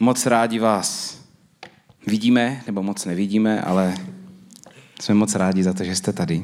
[0.00, 1.18] Moc rádi vás
[2.06, 3.94] vidíme, nebo moc nevidíme, ale
[5.00, 6.42] jsme moc rádi za to, že jste tady.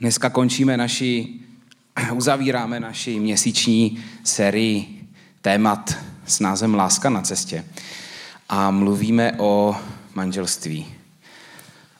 [0.00, 1.28] Dneska končíme naši,
[2.14, 5.08] uzavíráme naši měsíční sérii
[5.40, 5.96] témat
[6.26, 7.64] s názvem Láska na cestě.
[8.48, 9.76] A mluvíme o
[10.14, 10.86] manželství.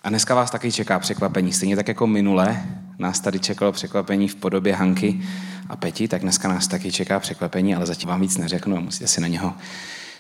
[0.02, 1.52] A dneska vás taky čeká překvapení.
[1.52, 2.66] Stejně tak jako minule
[2.98, 5.22] nás tady čekalo překvapení v podobě Hanky
[5.72, 9.06] a Peti, tak dneska nás taky čeká překvapení, ale zatím vám víc neřeknu a musíte
[9.06, 9.54] si na něho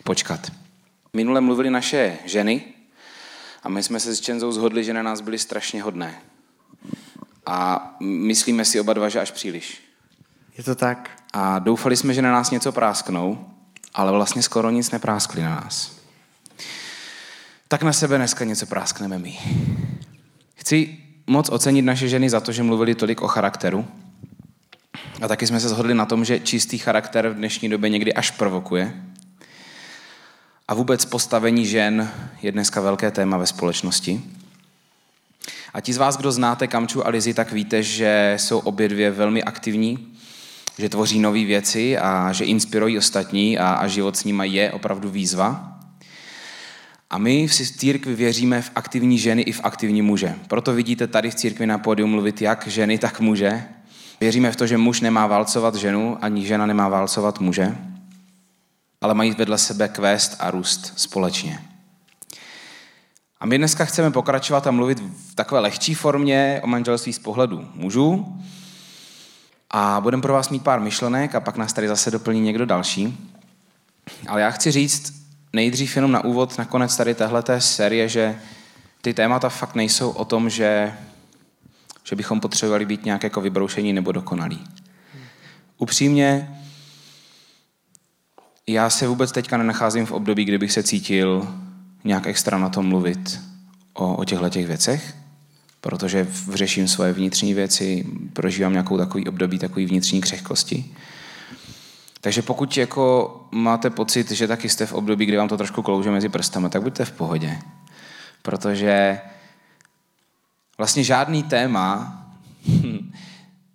[0.04, 0.52] počkat.
[1.12, 2.64] Minule mluvili naše ženy
[3.62, 6.14] a my jsme se s Čenzou zhodli, že na nás byly strašně hodné.
[7.46, 9.82] A myslíme si oba dva, že až příliš.
[10.58, 11.10] Je to tak?
[11.32, 13.46] A doufali jsme, že na nás něco prásknou,
[13.94, 15.92] ale vlastně skoro nic nepráskli na nás.
[17.68, 19.38] Tak na sebe dneska něco práskneme my.
[20.54, 23.88] Chci moc ocenit naše ženy za to, že mluvili tolik o charakteru.
[25.20, 28.30] A taky jsme se shodli na tom, že čistý charakter v dnešní době někdy až
[28.30, 28.94] provokuje.
[30.68, 32.10] A vůbec postavení žen
[32.42, 34.22] je dneska velké téma ve společnosti.
[35.74, 39.10] A ti z vás, kdo znáte Kamču a Lizi, tak víte, že jsou obě dvě
[39.10, 40.08] velmi aktivní,
[40.78, 45.10] že tvoří nové věci a že inspirují ostatní a, a život s nimi je opravdu
[45.10, 45.78] výzva.
[47.10, 50.34] A my v církvi věříme v aktivní ženy i v aktivní muže.
[50.48, 53.64] Proto vidíte tady v církvi na pódium mluvit jak ženy, tak muže.
[54.22, 57.76] Věříme v to, že muž nemá válcovat ženu, ani žena nemá válcovat muže,
[59.00, 61.62] ale mají vedle sebe kvést a růst společně.
[63.40, 67.68] A my dneska chceme pokračovat a mluvit v takové lehčí formě o manželství z pohledu
[67.74, 68.38] mužů.
[69.70, 73.30] A budeme pro vás mít pár myšlenek a pak nás tady zase doplní někdo další.
[74.28, 75.12] Ale já chci říct,
[75.52, 78.40] nejdřív jenom na úvod, nakonec tady téhleté série, že
[79.00, 80.94] ty témata fakt nejsou o tom, že,
[82.04, 84.64] že bychom potřebovali být nějak jako vybroušení nebo dokonalí.
[85.78, 86.58] Upřímně,
[88.66, 91.54] já se vůbec teďka nenacházím v období, kdy bych se cítil
[92.04, 93.40] nějak extra na tom mluvit
[93.94, 95.14] o, o těchto těch věcech,
[95.80, 100.84] protože řeším svoje vnitřní věci, prožívám nějakou takový období, takový vnitřní křehkosti.
[102.20, 106.10] Takže pokud jako máte pocit, že taky jste v období, kdy vám to trošku klouže
[106.10, 107.58] mezi prstami, tak buďte v pohodě.
[108.42, 109.20] Protože
[110.82, 112.18] vlastně žádný téma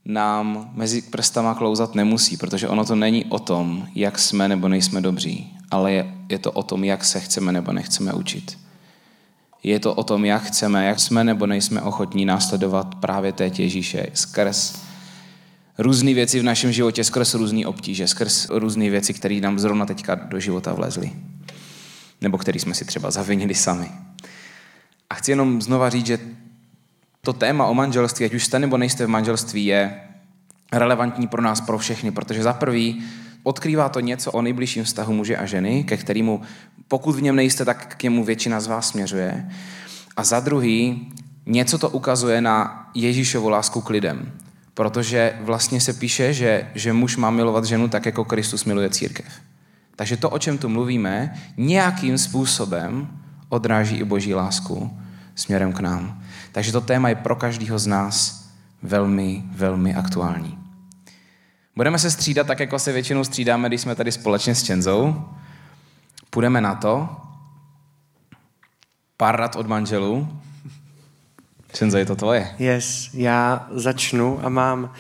[0.06, 5.02] nám mezi prstama klouzat nemusí, protože ono to není o tom, jak jsme nebo nejsme
[5.02, 8.58] dobří, ale je, je to o tom, jak se chceme nebo nechceme učit.
[9.64, 14.08] Je to o tom, jak chceme, jak jsme nebo nejsme ochotní následovat právě té Ježíše
[14.14, 14.76] skrz
[15.78, 20.16] různé věci v našem životě skrz různé obtíže, skrz různé věci, které nám zrovna teďka
[20.16, 21.12] do života vlezly.
[22.22, 23.92] Nebo které jsme si třeba zavinili sami.
[25.10, 26.20] A chci jenom znova říct, že
[27.28, 29.94] to téma o manželství, ať už jste nebo nejste v manželství, je
[30.74, 33.04] relevantní pro nás, pro všechny, protože za prvý
[33.44, 36.42] odkrývá to něco o nejbližším vztahu muže a ženy, ke kterému,
[36.88, 39.52] pokud v něm nejste, tak k němu většina z vás směřuje.
[40.18, 41.12] A za druhý,
[41.46, 44.32] něco to ukazuje na Ježíšovu lásku k lidem.
[44.74, 49.28] Protože vlastně se píše, že, že muž má milovat ženu tak, jako Kristus miluje církev.
[49.96, 53.08] Takže to, o čem tu mluvíme, nějakým způsobem
[53.50, 54.98] odráží i boží lásku
[55.36, 56.24] směrem k nám.
[56.52, 58.48] Takže to téma je pro každého z nás
[58.82, 60.58] velmi, velmi aktuální.
[61.76, 65.26] Budeme se střídat tak, jako se většinou střídáme, když jsme tady společně s Čenzou.
[66.30, 67.10] Půjdeme na to.
[69.18, 70.42] Pár rad od manželů.
[71.74, 72.56] Čenzo, je to tvoje.
[72.60, 74.94] Yes, já začnu a mám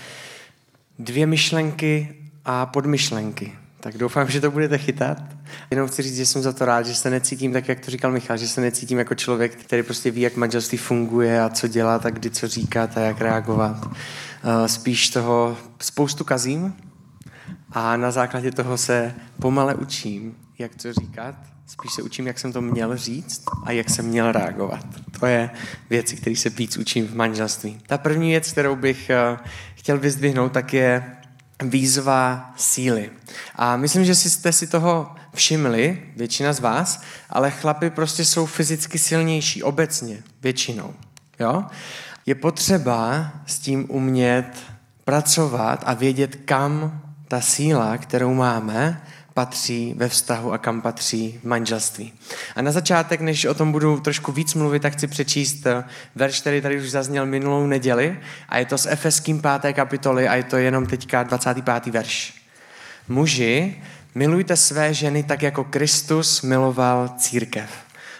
[0.99, 2.15] dvě myšlenky
[2.45, 3.53] a podmyšlenky.
[3.79, 5.17] Tak doufám, že to budete chytat.
[5.71, 8.11] Jenom chci říct, že jsem za to rád, že se necítím tak, jak to říkal
[8.11, 12.05] Michal, že se necítím jako člověk, který prostě ví, jak manželství funguje a co dělat
[12.05, 13.87] a kdy co říkat a jak reagovat.
[14.43, 16.73] Eh, spíš toho spoustu kazím
[17.71, 21.35] a na základě toho se pomale učím, jak to říkat
[21.67, 24.85] Spíš se učím, jak jsem to měl říct a jak jsem měl reagovat.
[25.19, 25.49] To je
[25.89, 27.81] věci, které se víc učím v manželství.
[27.87, 29.37] Ta první věc, kterou bych eh,
[29.75, 31.16] chtěl vyzdvihnout, tak je
[31.63, 33.09] výzva síly.
[33.55, 38.99] A myslím, že jste si toho všimli, většina z vás, ale chlapy prostě jsou fyzicky
[38.99, 40.93] silnější, obecně, většinou.
[41.39, 41.63] Jo?
[42.25, 44.57] Je potřeba s tím umět
[45.03, 49.01] pracovat a vědět, kam ta síla, kterou máme,
[49.37, 52.13] patří ve vztahu a kam patří v manželství.
[52.55, 55.83] A na začátek, než o tom budu trošku víc mluvit, tak chci přečíst eh,
[56.15, 58.19] verš, který tady už zazněl minulou neděli
[58.49, 59.73] a je to z Efeským 5.
[59.73, 61.85] kapitoly a je to jenom teďka 25.
[61.85, 62.33] verš.
[63.07, 63.81] Muži,
[64.15, 67.69] milujte své ženy tak, jako Kristus miloval církev.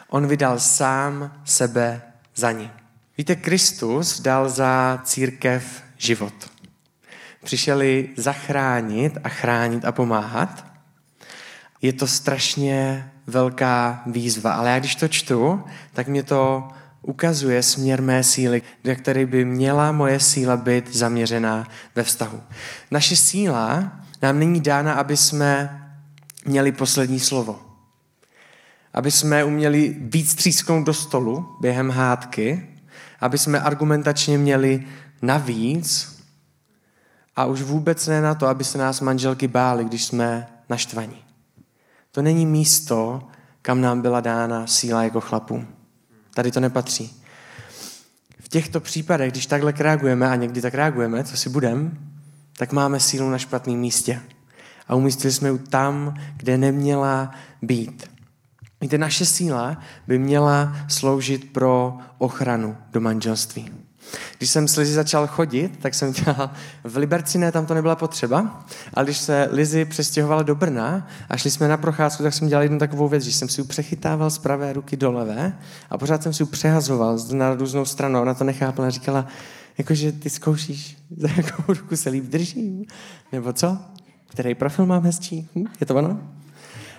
[0.09, 2.01] On vydal sám sebe
[2.35, 2.71] za ní.
[3.17, 6.33] Víte, Kristus dal za církev život.
[7.43, 10.66] Přišeli zachránit a chránit a pomáhat.
[11.81, 14.53] Je to strašně velká výzva.
[14.53, 15.63] Ale já když to čtu,
[15.93, 16.67] tak mě to
[17.01, 22.41] ukazuje směr mé síly, do které by měla moje síla být zaměřená ve vztahu.
[22.91, 23.91] Naše síla
[24.21, 25.83] nám není dána, aby jsme
[26.45, 27.59] měli poslední slovo.
[28.93, 32.67] Aby jsme uměli víc třísknout do stolu během hádky,
[33.19, 34.83] aby jsme argumentačně měli
[35.21, 36.17] navíc
[37.35, 41.26] a už vůbec ne na to, aby se nás manželky bály, když jsme naštvaní.
[42.17, 43.21] To není místo,
[43.61, 45.67] kam nám byla dána síla jako chlapům.
[46.33, 47.23] Tady to nepatří.
[48.39, 51.97] V těchto případech, když takhle reagujeme, a někdy tak reagujeme, co si budem,
[52.57, 54.21] tak máme sílu na špatném místě.
[54.87, 57.31] A umístili jsme ji tam, kde neměla
[57.61, 58.09] být.
[58.81, 59.77] Víte, naše síla
[60.07, 63.71] by měla sloužit pro ochranu do manželství.
[64.37, 66.49] Když jsem s Lizy začal chodit, tak jsem dělal,
[66.83, 71.37] v Liberci ne, tam to nebyla potřeba, ale když se Lizy přestěhovala do Brna a
[71.37, 74.29] šli jsme na procházku, tak jsem dělal jednu takovou věc, že jsem si ji přechytával
[74.29, 75.57] z pravé ruky do levé
[75.89, 78.21] a pořád jsem si ji přehazoval na různou stranu.
[78.21, 79.27] Ona to nechápala říkala,
[79.77, 82.85] jakože ty zkoušíš, za jakou ruku se líp držím,
[83.31, 83.77] nebo co?
[84.27, 85.49] Který profil mám hezčí?
[85.55, 85.65] Hm?
[85.79, 86.19] Je to ono?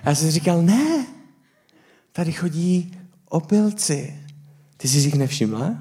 [0.04, 1.06] A já jsem říkal, ne,
[2.12, 4.14] tady chodí opilci.
[4.76, 5.74] Ty jsi jich nevšimla?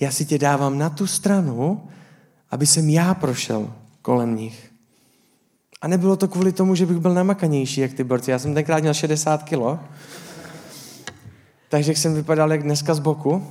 [0.00, 1.88] Já si tě dávám na tu stranu,
[2.50, 4.70] aby jsem já prošel kolem nich.
[5.80, 8.30] A nebylo to kvůli tomu, že bych byl namakanější, jak ty borci.
[8.30, 9.80] Já jsem tenkrát měl 60 kilo,
[11.68, 13.46] takže jsem vypadal jak dneska z boku.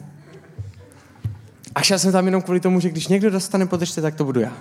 [1.75, 4.39] A šel jsem tam jenom kvůli tomu, že když někdo dostane podržte, tak to budu
[4.39, 4.53] já.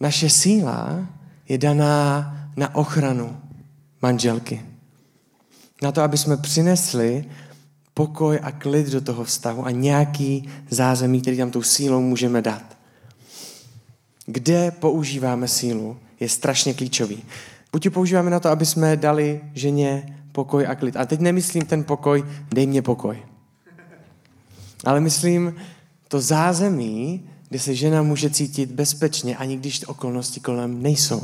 [0.00, 1.06] Naše síla
[1.48, 3.36] je daná na ochranu
[4.02, 4.62] manželky.
[5.82, 7.24] Na to, aby jsme přinesli
[7.96, 12.76] pokoj a klid do toho vztahu a nějaký zázemí, který tam tou sílou můžeme dát.
[14.26, 17.22] Kde používáme sílu, je strašně klíčový.
[17.72, 20.96] Buď ji používáme na to, aby jsme dali ženě pokoj a klid.
[20.96, 23.22] A teď nemyslím ten pokoj, dej mě pokoj.
[24.84, 25.54] Ale myslím
[26.08, 31.22] to zázemí, kde se žena může cítit bezpečně, ani když okolnosti kolem nejsou.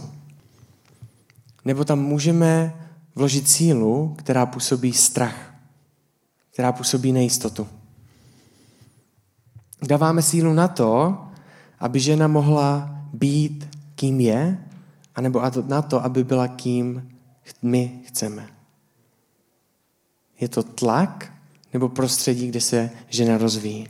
[1.64, 2.74] Nebo tam můžeme
[3.14, 5.51] vložit sílu, která působí strach
[6.52, 7.68] která působí nejistotu.
[9.82, 11.18] Dáváme sílu na to,
[11.78, 14.58] aby žena mohla být, kým je,
[15.14, 17.12] anebo na to, aby byla kým
[17.62, 18.48] my chceme.
[20.40, 21.32] Je to tlak
[21.72, 23.88] nebo prostředí, kde se žena rozvíjí.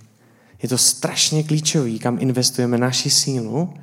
[0.63, 3.75] Je to strašně klíčový, kam investujeme naši sílu,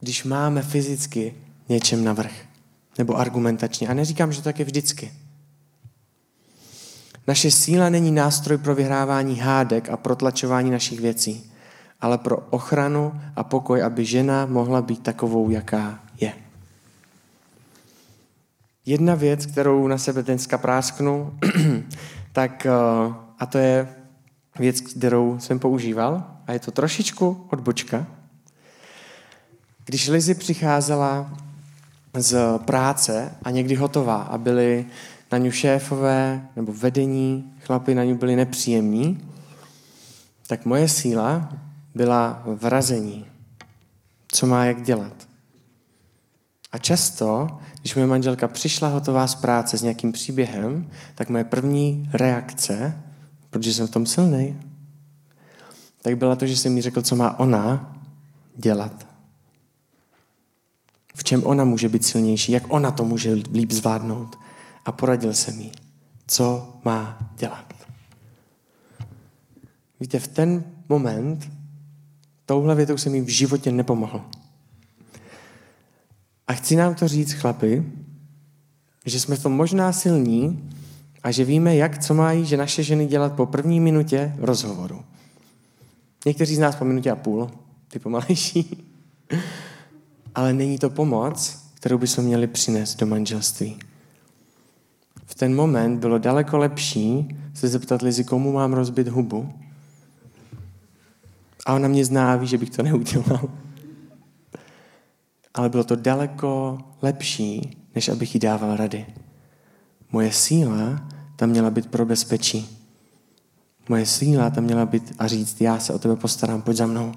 [0.00, 1.34] když máme fyzicky
[1.68, 2.32] něčem navrh.
[2.98, 3.88] Nebo argumentačně.
[3.88, 5.12] A neříkám, že to tak je vždycky.
[7.26, 11.50] Naše síla není nástroj pro vyhrávání hádek a protlačování našich věcí,
[12.00, 16.32] ale pro ochranu a pokoj, aby žena mohla být takovou, jaká je.
[18.86, 21.38] Jedna věc, kterou na sebe dneska prásknu,
[22.32, 22.70] tak, eh,
[23.38, 23.88] a to je
[24.58, 28.06] věc, kterou jsem používal, a je to trošičku odbočka.
[29.84, 31.30] Když Lizy přicházela
[32.16, 34.86] z práce a někdy hotová a byly
[35.34, 39.18] na ňu šéfové nebo vedení, chlapi na ňu byli nepříjemní,
[40.46, 41.52] tak moje síla
[41.94, 43.26] byla v razení,
[44.28, 45.28] co má jak dělat.
[46.72, 52.10] A často, když moje manželka přišla hotová z práce s nějakým příběhem, tak moje první
[52.12, 53.02] reakce,
[53.50, 54.60] protože jsem v tom silný,
[56.02, 57.96] tak byla to, že jsem mi řekl, co má ona
[58.56, 59.06] dělat.
[61.14, 64.43] V čem ona může být silnější, jak ona to může líp zvládnout
[64.84, 65.72] a poradil jsem jí,
[66.26, 67.74] co má dělat.
[70.00, 71.50] Víte, v ten moment
[72.46, 74.24] touhle větou jsem jí v životě nepomohl.
[76.46, 77.92] A chci nám to říct, chlapi,
[79.04, 80.70] že jsme v tom možná silní
[81.22, 85.04] a že víme, jak, co mají, že naše ženy dělat po první minutě rozhovoru.
[86.26, 87.50] Někteří z nás po minutě a půl,
[87.88, 88.86] ty pomalejší.
[90.34, 93.78] Ale není to pomoc, kterou bychom měli přinést do manželství
[95.34, 99.52] v ten moment bylo daleko lepší se zeptat Lizy, komu mám rozbit hubu.
[101.66, 103.48] A ona mě zná ví, že bych to neudělal.
[105.54, 109.06] Ale bylo to daleko lepší, než abych jí dával rady.
[110.12, 112.78] Moje síla tam měla být pro bezpečí.
[113.88, 117.12] Moje síla tam měla být a říct, já se o tebe postarám, pojď za mnou.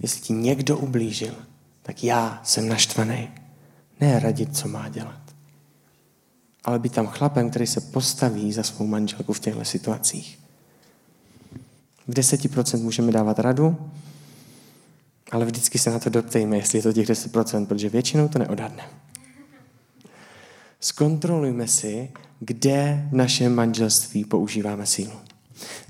[0.00, 1.34] Jestli ti někdo ublížil,
[1.82, 3.28] tak já jsem naštvaný.
[4.00, 5.25] Ne radit, co má dělat
[6.66, 10.38] ale být tam chlapem, který se postaví za svou manželku v těchto situacích.
[12.08, 13.76] V 10% můžeme dávat radu,
[15.32, 18.82] ale vždycky se na to doptejme, jestli je to těch 10%, protože většinou to neodhadne.
[20.80, 25.12] Zkontrolujme si, kde v našem manželství používáme sílu.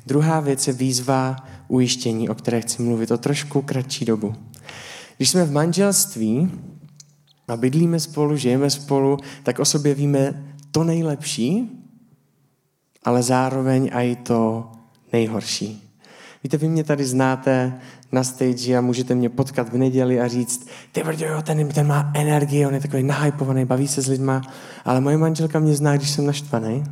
[0.07, 1.37] Druhá věc je výzva
[1.69, 4.35] ujištění, o které chci mluvit o trošku kratší dobu.
[5.17, 6.51] Když jsme v manželství
[7.49, 11.71] a bydlíme spolu, žijeme spolu, tak o sobě víme to nejlepší,
[13.05, 14.71] ale zároveň i to
[15.13, 15.83] nejhorší.
[16.45, 17.81] Víte, vy mě tady znáte
[18.13, 21.87] na stage a můžete mě potkat v neděli a říct, ty brďo, jo, ten, ten
[21.87, 24.43] má energii, on je takový nahypovaný, baví se s lidma,
[24.85, 26.85] ale moje manželka mě zná, když jsem naštvaný.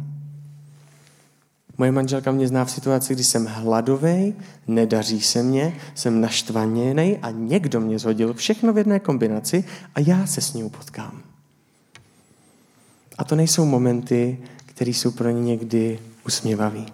[1.79, 4.35] Moje manželka mě zná v situaci, kdy jsem hladový,
[4.67, 9.65] nedaří se mě, jsem naštvaněný a někdo mě zhodil všechno v jedné kombinaci
[9.95, 11.24] a já se s ním potkám.
[13.19, 16.87] A to nejsou momenty, které jsou pro ně někdy usměvavý.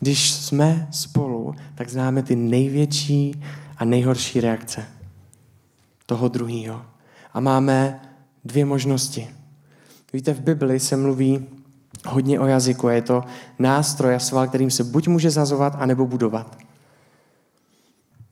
[0.00, 3.42] Když jsme spolu, tak známe ty největší
[3.76, 4.86] a nejhorší reakce
[6.06, 6.82] toho druhého.
[7.32, 8.00] A máme
[8.44, 9.28] dvě možnosti.
[10.12, 11.46] Víte, v Bibli se mluví
[12.06, 12.88] hodně o jazyku.
[12.88, 13.24] Je to
[13.58, 16.58] nástroj a sval, kterým se buď může zazovat, anebo budovat.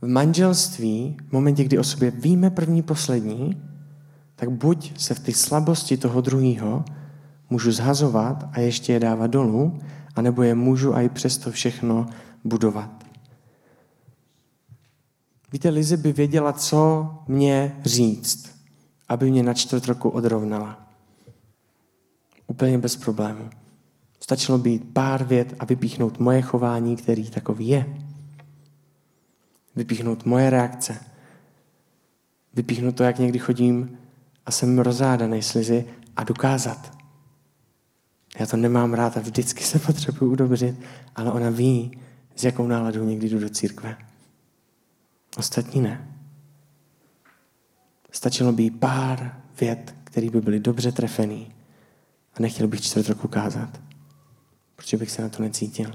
[0.03, 3.63] V manželství, v momentě, kdy o sobě víme první, poslední,
[4.41, 6.85] tak buď se v té slabosti toho druhého
[7.51, 9.81] můžu zhazovat a ještě je dávat dolů,
[10.17, 12.07] anebo je můžu a i přesto všechno
[12.45, 13.05] budovat.
[15.53, 18.51] Víte, Lizy by věděla, co mě říct,
[19.09, 20.89] aby mě na čtvrt roku odrovnala.
[22.47, 23.51] Úplně bez problému.
[24.21, 27.97] Stačilo být pár vět a vypíchnout moje chování, který takový je.
[29.77, 30.97] Vypíchnout moje reakce.
[32.55, 34.00] Vypíchnout to, jak někdy chodím
[34.51, 35.85] a jsem rozhádaný slizy
[36.17, 36.99] a dokázat.
[38.39, 40.81] Já to nemám rád a vždycky se potřebuji udobřit,
[41.17, 41.99] ale ona ví,
[42.37, 43.97] s jakou náladou někdy jdu do církve.
[45.37, 46.09] Ostatní ne.
[48.11, 51.55] Stačilo by pár vět, které by byly dobře trefený
[52.35, 53.81] a nechtěl bych čtvrt roku kázat,
[54.77, 55.91] protože bych se na to necítil.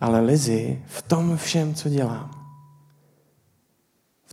[0.00, 2.33] Ale Lizy v tom všem, co dělám,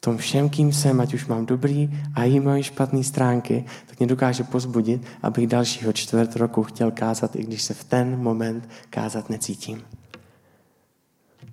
[0.04, 4.08] tom všem, kým jsem, ať už mám dobrý a i moje špatné stránky, tak mě
[4.08, 9.30] dokáže pozbudit, abych dalšího čtvrt roku chtěl kázat, i když se v ten moment kázat
[9.30, 9.82] necítím.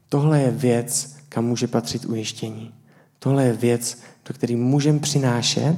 [0.08, 2.74] Tohle je věc, kam může patřit ujištění.
[3.18, 5.76] Tohle je věc, do které můžeme přinášet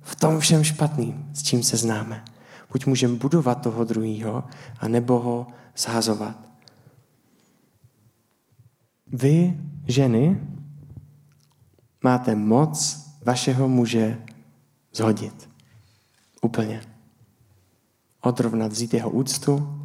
[0.00, 2.24] v tom všem špatným, s čím se známe.
[2.72, 4.44] Buď můžeme budovat toho druhého,
[4.80, 6.36] anebo ho zhazovat.
[9.12, 10.40] Vy, ženy,
[12.02, 14.18] máte moc vašeho muže
[14.92, 15.48] zhodit.
[16.42, 16.82] Úplně.
[18.20, 19.78] Odrovnat, vzít jeho úctu,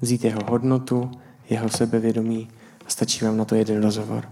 [0.00, 1.10] vzít jeho hodnotu,
[1.50, 2.48] jeho sebevědomí
[2.86, 4.30] a stačí vám na to jeden rozhovor.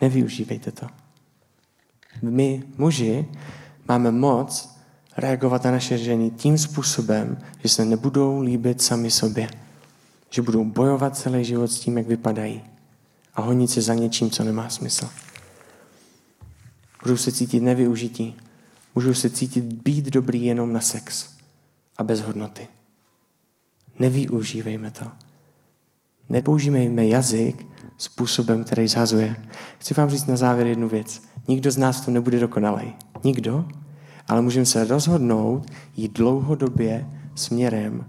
[0.00, 0.86] Nevyužívejte to.
[2.22, 3.28] My, muži,
[3.88, 4.76] máme moc
[5.16, 9.48] reagovat na naše ženy tím způsobem, že se nebudou líbit sami sobě.
[10.30, 12.62] Že budou bojovat celý život s tím, jak vypadají.
[13.34, 15.08] A honit se za něčím, co nemá smysl.
[17.02, 18.36] Budou se cítit nevyužití.
[18.94, 21.30] Můžou se cítit být dobrý jenom na sex
[21.96, 22.68] a bez hodnoty.
[23.98, 25.04] Nevyužívejme to.
[26.28, 27.66] Nepoužívejme jazyk
[27.98, 29.36] způsobem, který zhazuje.
[29.78, 31.22] Chci vám říct na závěr jednu věc.
[31.48, 32.92] Nikdo z nás to nebude dokonalej.
[33.24, 33.68] Nikdo.
[34.28, 38.06] Ale můžeme se rozhodnout jít dlouhodobě směrem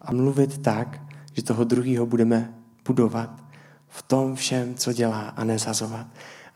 [0.00, 1.00] a mluvit tak,
[1.32, 2.54] že toho druhého budeme
[2.86, 3.44] budovat
[3.88, 6.06] v tom všem, co dělá a nezhazovat.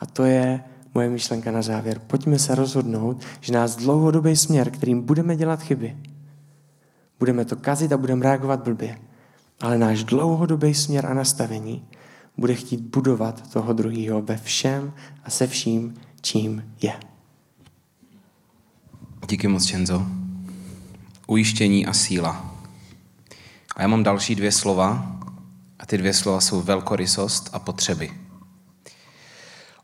[0.00, 0.64] A to je
[0.98, 2.00] moje myšlenka na závěr.
[2.06, 5.96] Pojďme se rozhodnout, že nás dlouhodobý směr, kterým budeme dělat chyby,
[7.18, 8.98] budeme to kazit a budeme reagovat blbě,
[9.60, 11.84] ale náš dlouhodobý směr a nastavení
[12.36, 14.92] bude chtít budovat toho druhého ve všem
[15.24, 16.92] a se vším, čím je.
[19.28, 20.06] Díky moc, Čenzo.
[21.26, 22.54] Ujištění a síla.
[23.76, 25.16] A já mám další dvě slova
[25.78, 28.27] a ty dvě slova jsou velkorysost a potřeby.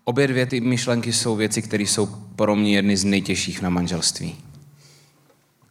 [0.04, 2.06] Obě dvě ty myšlenky jsou věci, které jsou
[2.36, 4.34] pro mě jedny z nejtěžších na manželství.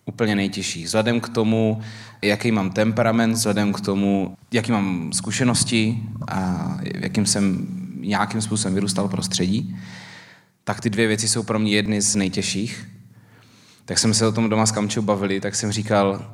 [0.05, 0.83] Úplně nejtěžší.
[0.83, 1.81] Vzhledem k tomu,
[2.21, 7.67] jaký mám temperament, vzhledem k tomu, jaký mám zkušenosti a jakým jsem
[7.99, 9.77] nějakým způsobem vyrůstal prostředí,
[10.63, 12.89] tak ty dvě věci jsou pro mě jedny z nejtěžších.
[13.85, 16.31] Tak jsme se o tom doma s Kamčou bavili, tak jsem říkal,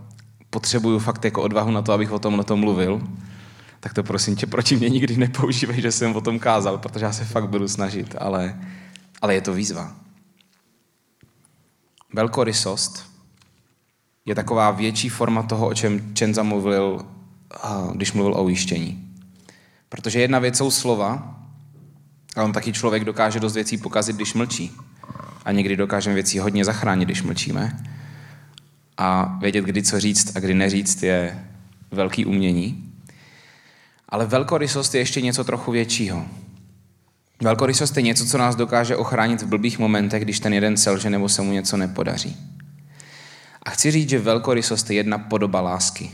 [0.49, 3.01] potřebuju fakt jako odvahu na to, abych o tom na tom mluvil
[3.79, 7.11] tak to prosím tě proti mě nikdy nepoužívej, že jsem o tom kázal, protože já
[7.11, 8.59] se fakt budu snažit, ale,
[9.21, 9.95] ale je to výzva.
[12.13, 13.09] Velkorysost
[14.25, 17.05] je taková větší forma toho, o čem Čenza mluvil,
[17.93, 19.15] když mluvil o ujištění.
[19.89, 21.35] Protože jedna věc jsou slova,
[22.35, 24.71] a on taky člověk dokáže dost věcí pokazit, když mlčí.
[25.45, 27.83] A někdy dokážeme věci hodně zachránit, když mlčíme.
[28.97, 31.45] A vědět, kdy co říct a kdy neříct, je
[31.91, 32.88] velký umění.
[34.09, 36.25] Ale velkorysost je ještě něco trochu většího.
[37.41, 41.29] Velkorysost je něco, co nás dokáže ochránit v blbých momentech, když ten jeden selže nebo
[41.29, 42.37] se mu něco nepodaří.
[43.63, 46.11] A chci říct, že velkorysost je jedna podoba lásky.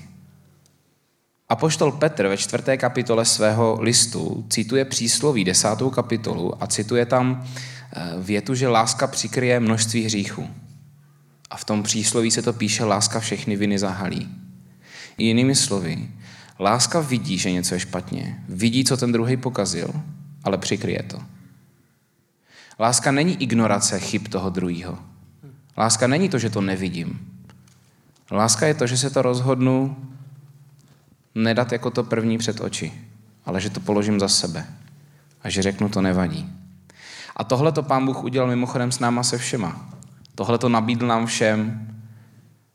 [1.50, 7.48] A poštol Petr ve čtvrté kapitole svého listu cituje přísloví desátou kapitolu a cituje tam
[7.94, 10.50] eh, větu, že láska přikryje množství hříchů.
[11.50, 14.30] A v tom přísloví se to píše, láska všechny viny zahalí.
[15.18, 16.08] Jinými slovy,
[16.60, 19.90] láska vidí, že něco je špatně, vidí, co ten druhý pokazil,
[20.44, 21.20] ale přikryje to.
[22.80, 25.00] Láska není ignorace chyb toho druhého.
[25.78, 27.20] Láska není to, že to nevidím.
[28.32, 29.98] Láska je to, že se to rozhodnu
[31.36, 32.94] nedat jako to první před oči,
[33.46, 34.66] ale že to položím za sebe
[35.44, 36.50] a že řeknu, to nevadí.
[37.36, 39.90] A tohle to pán Bůh udělal mimochodem s náma se všema.
[40.36, 41.88] Tohle to nabídl nám všem.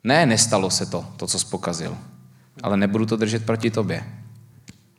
[0.04, 1.96] Ne, nestalo se to, to, co spokazil,
[2.62, 4.04] ale nebudu to držet proti tobě.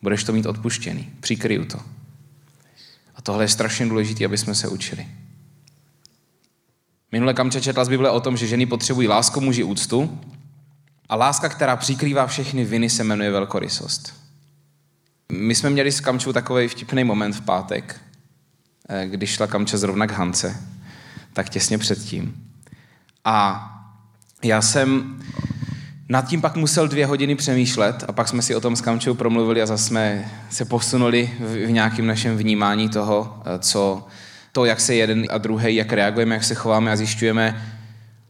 [0.02, 1.10] Budeš to mít odpuštěný.
[1.20, 1.80] Přikryju to.
[3.16, 5.08] A tohle je strašně důležité, aby jsme se učili.
[7.12, 10.20] Minule Kamča četla z Bible o tom, že ženy potřebují lásku, muži úctu.
[11.10, 14.14] A láska, která přikrývá všechny viny, se jmenuje velkorysost.
[15.32, 18.02] My jsme měli s Kamčou takový vtipný moment v pátek,
[18.90, 20.68] eh, když šla Kamča zrovna k Hance,
[21.34, 22.48] tak těsně předtím.
[23.26, 23.68] A
[24.44, 25.20] já jsem
[26.12, 29.14] nad tím pak musel dvě hodiny přemýšlet a pak jsme si o tom s Kamčou
[29.14, 34.08] promluvili a zase jsme se posunuli v, v nějakém našem vnímání toho, eh, co
[34.52, 37.62] to, jak se jeden a druhý, jak reagujeme, jak se chováme a zjišťujeme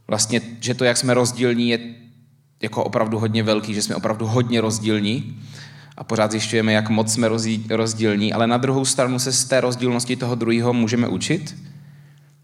[0.08, 1.80] vlastně, že to, jak jsme rozdílní, je
[2.62, 5.42] jako opravdu hodně velký, že jsme opravdu hodně rozdílní
[5.98, 7.30] a pořád zjišťujeme, jak moc jsme
[7.70, 11.56] rozdílní, ale na druhou stranu se z té rozdílnosti toho druhého můžeme učit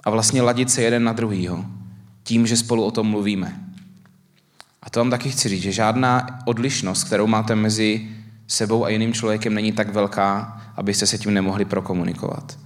[0.03, 1.65] a vlastně ladit se jeden na druhýho
[2.23, 3.66] tím, že spolu o tom mluvíme.
[4.87, 8.07] A to vám taky chci říct, že žádná odlišnost, kterou máte mezi
[8.47, 12.57] sebou a jiným člověkem, není tak velká, abyste se tím nemohli prokomunikovat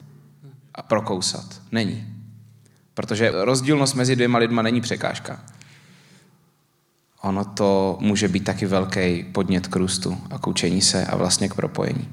[0.75, 1.61] a prokousat.
[1.71, 2.07] Není.
[2.93, 5.39] Protože rozdílnost mezi dvěma lidma není překážka.
[7.21, 11.49] Ono to může být taky velký podnět k růstu a k učení se a vlastně
[11.49, 12.09] k propojení.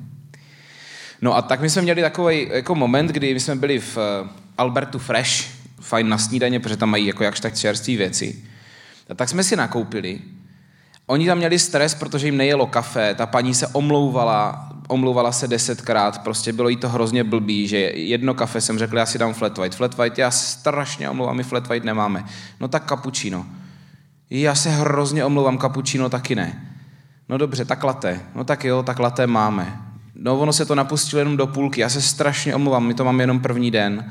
[1.22, 4.28] No a tak my jsme měli takový jako moment, kdy my jsme byli v eh,
[4.58, 8.48] Albertu Fresh, fajn na snídaně, protože tam mají jako jakž tak čerstvé věci.
[9.08, 10.20] A tak jsme si nakoupili.
[11.06, 16.22] Oni tam měli stres, protože jim nejelo kafe, ta paní se omlouvala, omlouvala se desetkrát,
[16.22, 19.58] prostě bylo jí to hrozně blbý, že jedno kafe jsem řekl, já si dám flat
[19.58, 19.74] white.
[19.74, 22.24] Flat white, já strašně omlouvám, my flat white nemáme.
[22.60, 23.46] No tak cappuccino.
[24.30, 26.64] Já se hrozně omlouvám, cappuccino taky ne.
[27.28, 28.20] No dobře, tak latte.
[28.34, 29.82] No tak jo, tak latte máme.
[30.14, 33.22] No ono se to napustilo jenom do půlky, já se strašně omlouvám, my to máme
[33.22, 34.10] jenom první den.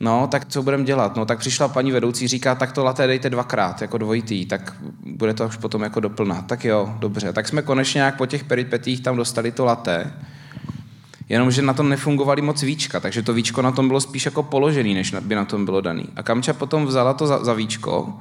[0.00, 1.16] No, tak co budeme dělat?
[1.16, 5.34] No, tak přišla paní vedoucí, říká, tak to laté dejte dvakrát, jako dvojitý, tak bude
[5.34, 6.42] to už potom jako doplná.
[6.42, 7.32] Tak jo, dobře.
[7.32, 10.12] Tak jsme konečně nějak po těch peripetích tam dostali to laté.
[11.28, 14.94] Jenomže na tom nefungovaly moc víčka, takže to víčko na tom bylo spíš jako položený,
[14.94, 16.04] než by na tom bylo daný.
[16.16, 18.18] A Kamča potom vzala to za, za víčko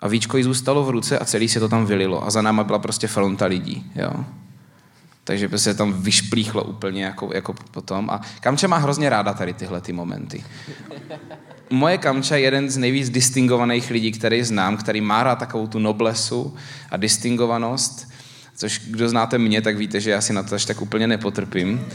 [0.00, 2.26] a víčko jí zůstalo v ruce a celý se to tam vylilo.
[2.26, 3.92] A za náma byla prostě fronta lidí.
[3.94, 4.24] Jo.
[5.30, 8.10] Takže by se tam vyšplíchlo úplně jako, jako potom.
[8.10, 10.44] A Kamča má hrozně ráda tady tyhle ty momenty.
[11.70, 15.78] Moje Kamča je jeden z nejvíc distingovaných lidí, který znám, který má rád takovou tu
[15.78, 16.56] noblesu
[16.90, 18.08] a distingovanost.
[18.56, 21.86] Což kdo znáte mě, tak víte, že já si na to až tak úplně nepotrpím.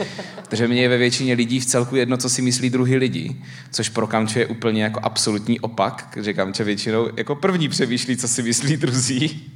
[0.50, 3.41] Takže mě je ve většině lidí v celku jedno, co si myslí druhý lidi.
[3.71, 8.28] Což pro Kamče je úplně jako absolutní opak, že Kamče většinou jako první přemýšlí, co
[8.28, 9.52] si myslí druzí.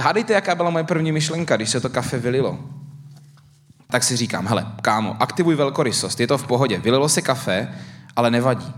[0.00, 2.58] Hádejte, jaká byla moje první myšlenka, když se to kafe vylilo.
[3.90, 6.78] Tak si říkám, hele, kámo, aktivuj velkorysost, je to v pohodě.
[6.78, 7.74] Vylilo se kafe,
[8.16, 8.72] ale nevadí.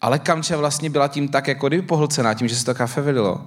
[0.00, 3.46] Ale Kamče vlastně byla tím tak jako kdyby pohlcená tím, že se to kafe vylilo.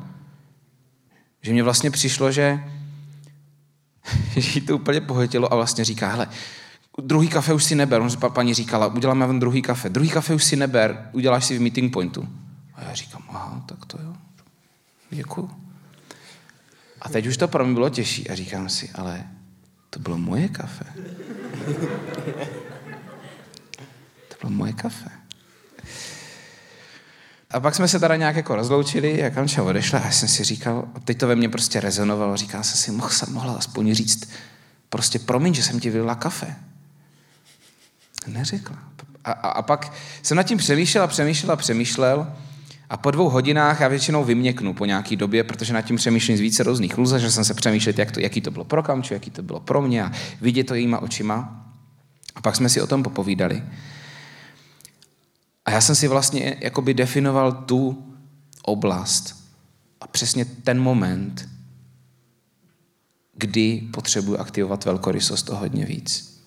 [1.42, 2.60] Že mě vlastně přišlo, že,
[4.36, 6.28] jí to úplně pohltilo a vlastně říká, hele,
[7.02, 8.02] druhý kafe už si neber.
[8.02, 9.90] On paní říkala, uděláme vám druhý kafe.
[9.90, 12.28] Druhý kafe už si neber, uděláš si v meeting pointu.
[12.76, 14.14] A já říkám, aha, tak to jo.
[15.10, 15.65] Děkuju.
[17.06, 19.24] A teď už to pro mě bylo těžší a říkám si, ale
[19.90, 20.86] to bylo moje kafe.
[24.28, 25.10] To bylo moje kafe.
[27.52, 30.44] A pak jsme se teda nějak jako rozloučili a Kamča odešla a já jsem si
[30.44, 34.30] říkal, teď to ve mně prostě rezonovalo, říkal jsem si, mohl jsem mohla aspoň říct,
[34.90, 36.56] prostě promiň, že jsem ti vylila kafe.
[38.28, 38.78] Neřekla.
[39.24, 42.36] A, a, a pak jsem nad tím přemýšlel a přemýšlel a přemýšlel
[42.96, 46.40] a po dvou hodinách já většinou vyměknu po nějaký době, protože nad tím přemýšlím z
[46.40, 49.32] více různých lůz, že jsem se přemýšlet, jak to, jaký to bylo pro Kamču, jaký
[49.32, 51.66] to bylo pro mě a vidět to jejíma očima.
[52.36, 53.64] A pak jsme si o tom popovídali.
[55.66, 58.06] A já jsem si vlastně jakoby definoval tu
[58.62, 59.36] oblast
[60.02, 61.50] a přesně ten moment,
[63.34, 66.42] kdy potřebuji aktivovat velkorysost o hodně víc.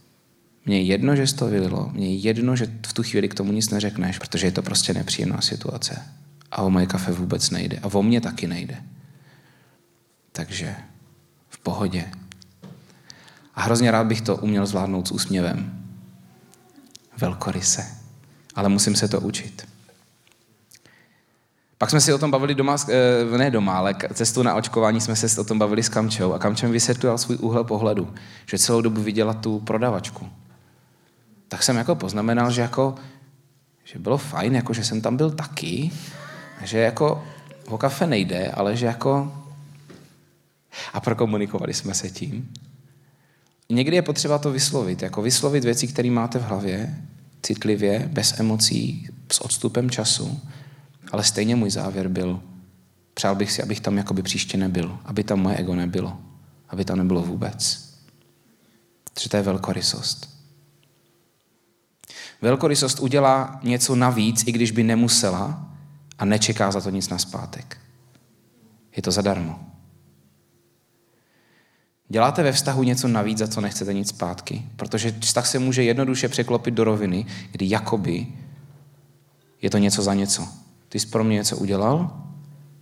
[0.66, 3.34] Mně je jedno, že jsi to vylilo, mně je jedno, že v tu chvíli k
[3.34, 6.02] tomu nic neřekneš, protože je to prostě nepříjemná situace.
[6.50, 7.78] A o moje kafe vůbec nejde.
[7.82, 8.82] A o mě taky nejde.
[10.32, 10.76] Takže
[11.48, 12.10] v pohodě.
[13.54, 15.84] A hrozně rád bych to uměl zvládnout s úsměvem.
[17.16, 17.86] Velkoryse.
[18.54, 19.68] Ale musím se to učit.
[21.78, 25.16] Pak jsme si o tom bavili doma, eh, ne doma, ale cestu na očkování jsme
[25.16, 28.14] se o tom bavili s Kamčou a Kamčem vysvětlil svůj úhel pohledu,
[28.46, 30.28] že celou dobu viděla tu prodavačku.
[31.48, 32.94] Tak jsem jako poznamenal, že jako,
[33.84, 35.90] že bylo fajn, jako že jsem tam byl taky,
[36.62, 37.24] že jako
[37.68, 39.32] o kafe nejde, ale že jako
[40.92, 42.52] a prokomunikovali jsme se tím.
[43.70, 46.96] Někdy je potřeba to vyslovit, jako vyslovit věci, které máte v hlavě,
[47.42, 50.40] citlivě, bez emocí, s odstupem času,
[51.12, 52.40] ale stejně můj závěr byl,
[53.14, 56.18] přál bych si, abych tam jakoby příště nebyl, aby tam moje ego nebylo,
[56.68, 57.88] aby tam nebylo vůbec.
[59.14, 60.38] Protože to je velkorysost.
[62.42, 65.67] Velkorysost udělá něco navíc, i když by nemusela
[66.18, 67.76] a nečeká za to nic na zpátek.
[68.96, 69.60] Je to zadarmo.
[72.08, 76.28] Děláte ve vztahu něco navíc, za co nechcete nic zpátky, protože vztah se může jednoduše
[76.28, 78.26] překlopit do roviny, kdy jakoby
[79.62, 80.48] je to něco za něco.
[80.88, 82.24] Ty jsi pro mě něco udělal,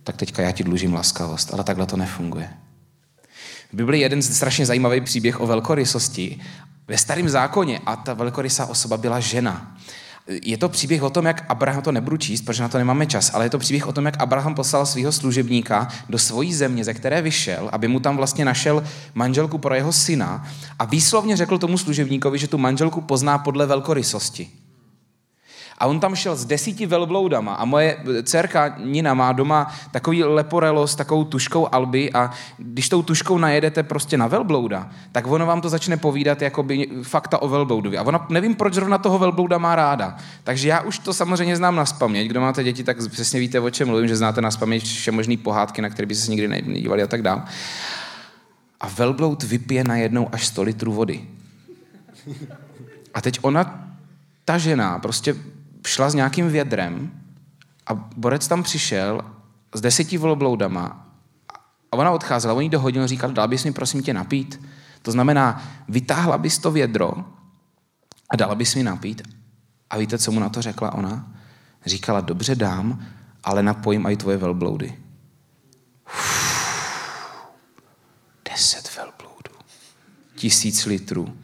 [0.03, 2.49] tak teďka já ti dlužím laskavost, ale takhle to nefunguje.
[3.71, 6.39] V Biblii je jeden strašně zajímavý příběh o velkorysosti.
[6.87, 9.77] Ve starém zákoně a ta velkorysá osoba byla žena.
[10.27, 13.31] Je to příběh o tom, jak Abraham, to nebudu číst, protože na to nemáme čas,
[13.33, 16.93] ale je to příběh o tom, jak Abraham poslal svého služebníka do svojí země, ze
[16.93, 20.47] které vyšel, aby mu tam vlastně našel manželku pro jeho syna
[20.79, 24.49] a výslovně řekl tomu služebníkovi, že tu manželku pozná podle velkorysosti.
[25.77, 30.87] A on tam šel s desíti velbloudama a moje dcerka Nina má doma takový leporelo
[30.87, 35.61] s takovou tuškou alby a když tou tuškou najedete prostě na velblouda, tak ono vám
[35.61, 37.97] to začne povídat by fakta o velbloudovi.
[37.97, 40.17] A ona nevím, proč zrovna toho velblouda má ráda.
[40.43, 42.27] Takže já už to samozřejmě znám na spaměť.
[42.27, 45.37] Kdo máte děti, tak přesně víte, o čem mluvím, že znáte na spaměť vše možný
[45.37, 47.43] pohádky, na které by se nikdy nedívali a tak dále.
[48.81, 51.21] A velbloud vypije najednou až 100 litrů vody.
[53.13, 53.87] A teď ona,
[54.45, 55.35] ta žena, prostě
[55.87, 57.11] šla s nějakým vědrem
[57.87, 59.21] a borec tam přišel
[59.75, 61.07] s deseti volobloudama
[61.91, 64.61] a ona odcházela, oni do hodin říkal, dal bys mi prosím tě napít?
[65.01, 67.13] To znamená, vytáhla bys to vědro
[68.29, 69.21] a dala bys mi napít.
[69.89, 71.31] A víte, co mu na to řekla ona?
[71.85, 73.05] Říkala, dobře dám,
[73.43, 74.99] ale napojím i tvoje velbloudy.
[78.51, 79.51] Deset velbloudů.
[80.35, 81.37] Tisíc litrů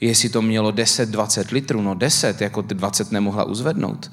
[0.00, 4.10] jestli to mělo 10-20 litrů, no 10, jako ty 20 nemohla uzvednout.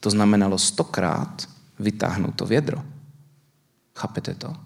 [0.00, 2.82] To znamenalo stokrát vytáhnout to vědro.
[3.96, 4.56] Chápete to?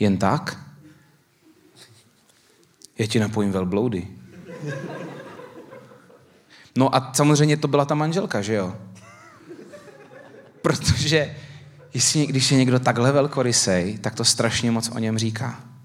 [0.00, 0.60] Jen tak?
[2.98, 4.08] Já ti napojím velbloudy.
[6.76, 8.76] No a samozřejmě to byla ta manželka, že jo?
[10.62, 11.36] Protože
[11.94, 15.75] jestli, když je někdo takhle velkorysej, tak to strašně moc o něm říká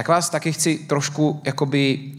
[0.00, 2.12] tak vás taky chci trošku jakoby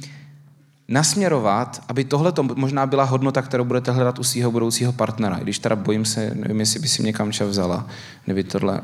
[0.88, 5.38] nasměrovat, aby tohle to možná byla hodnota, kterou budete hledat u svého budoucího partnera.
[5.38, 7.88] I když teda bojím se, nevím, jestli by si mě kamča vzala,
[8.26, 8.82] kdyby tohle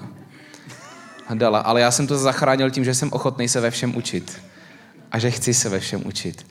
[1.33, 1.59] dala.
[1.59, 4.41] Ale já jsem to zachránil tím, že jsem ochotný se ve všem učit.
[5.11, 6.45] A že chci se ve všem učit.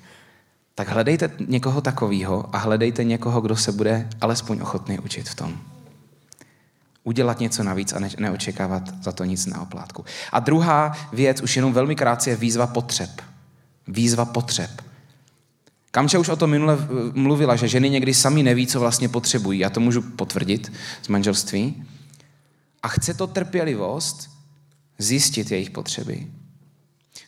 [0.74, 5.58] Tak hledejte někoho takového a hledejte někoho, kdo se bude alespoň ochotný učit v tom
[7.06, 10.04] udělat něco navíc a ne, neočekávat za to nic na oplátku.
[10.32, 13.10] A druhá věc, už jenom velmi krátce, je výzva potřeb.
[13.88, 14.70] Výzva potřeb.
[15.90, 16.78] Kamča už o tom minule
[17.14, 19.58] mluvila, že ženy někdy sami neví, co vlastně potřebují.
[19.58, 21.84] Já to můžu potvrdit z manželství.
[22.82, 24.30] A chce to trpělivost
[24.98, 26.26] zjistit jejich potřeby.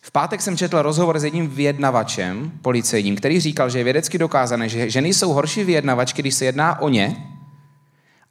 [0.01, 4.69] V pátek jsem četl rozhovor s jedním vyjednavačem, policejním, který říkal, že je vědecky dokázané,
[4.69, 7.15] že ženy jsou horší vyjednavačky, když se jedná o ně,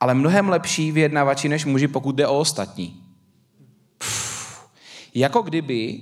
[0.01, 3.03] ale mnohem lepší vyjednavači než muži, pokud jde o ostatní.
[3.99, 4.69] Pff,
[5.15, 6.01] jako kdyby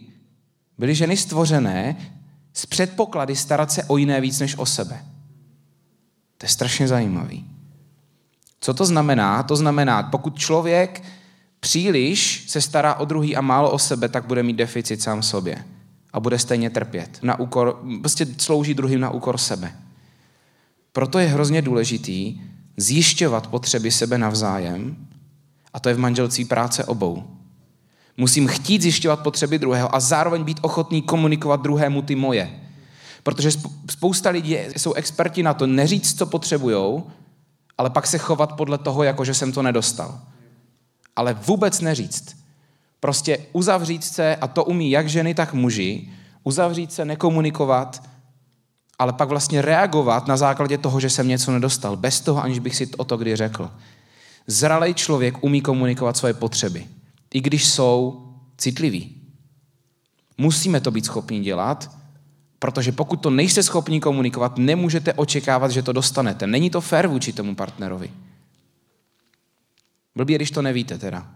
[0.78, 1.96] byly ženy stvořené
[2.52, 5.04] z předpoklady starat se o jiné víc než o sebe.
[6.38, 7.50] To je strašně zajímavý.
[8.60, 9.42] Co to znamená?
[9.42, 11.02] To znamená, pokud člověk
[11.60, 15.64] příliš se stará o druhý a málo o sebe, tak bude mít deficit sám sobě.
[16.12, 17.18] A bude stejně trpět.
[17.22, 19.72] Na úkor, prostě slouží druhým na úkor sebe.
[20.92, 22.40] Proto je hrozně důležitý,
[22.76, 24.96] zjišťovat potřeby sebe navzájem,
[25.74, 27.24] a to je v manželství práce obou.
[28.16, 32.60] Musím chtít zjišťovat potřeby druhého a zároveň být ochotný komunikovat druhému ty moje.
[33.22, 33.50] Protože
[33.90, 37.06] spousta lidí jsou experti na to neříct, co potřebujou,
[37.78, 40.20] ale pak se chovat podle toho, jako že jsem to nedostal.
[41.16, 42.36] Ale vůbec neříct.
[43.00, 46.08] Prostě uzavřít se, a to umí jak ženy, tak muži,
[46.44, 48.02] uzavřít se, nekomunikovat,
[48.98, 52.76] ale pak vlastně reagovat na základě toho, že jsem něco nedostal, bez toho, aniž bych
[52.76, 53.70] si o to kdy řekl.
[54.46, 56.86] Zralej člověk umí komunikovat svoje potřeby,
[57.34, 59.22] i když jsou citliví.
[60.38, 61.90] Musíme to být schopni dělat,
[62.58, 66.46] protože pokud to nejste schopni komunikovat, nemůžete očekávat, že to dostanete.
[66.46, 68.10] Není to fér vůči tomu partnerovi.
[70.16, 71.26] Blbě, když to nevíte teda.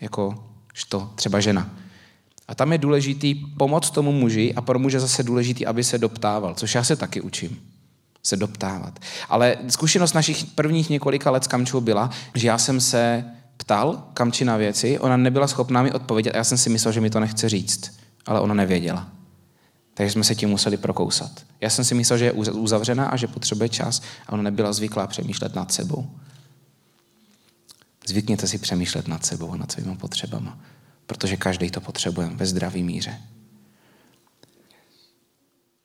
[0.00, 0.44] Jako
[0.88, 1.70] to třeba žena.
[2.50, 6.54] A tam je důležitý pomoct tomu muži a pro muže zase důležitý, aby se doptával,
[6.54, 7.60] což já se taky učím.
[8.22, 8.98] Se doptávat.
[9.28, 13.24] Ale zkušenost našich prvních několika let s Kamčou byla, že já jsem se
[13.56, 17.00] ptal Kamči na věci, ona nebyla schopná mi odpovědět a já jsem si myslel, že
[17.00, 17.98] mi to nechce říct.
[18.26, 19.08] Ale ona nevěděla.
[19.94, 21.30] Takže jsme se tím museli prokousat.
[21.60, 25.06] Já jsem si myslel, že je uzavřená a že potřebuje čas a ona nebyla zvyklá
[25.06, 26.10] přemýšlet nad sebou.
[28.06, 30.58] Zvykněte si přemýšlet nad sebou, nad svými potřebama
[31.10, 33.20] protože každý to potřebujeme ve zdravý míře.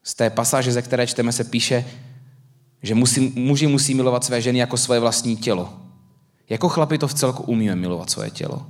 [0.04, 1.86] Z té pasáže, ze které čteme, se píše,
[2.84, 5.74] že musí, muži musí milovat své ženy jako svoje vlastní tělo.
[6.50, 8.68] Jako chlapi to v celku umíme milovat svoje tělo.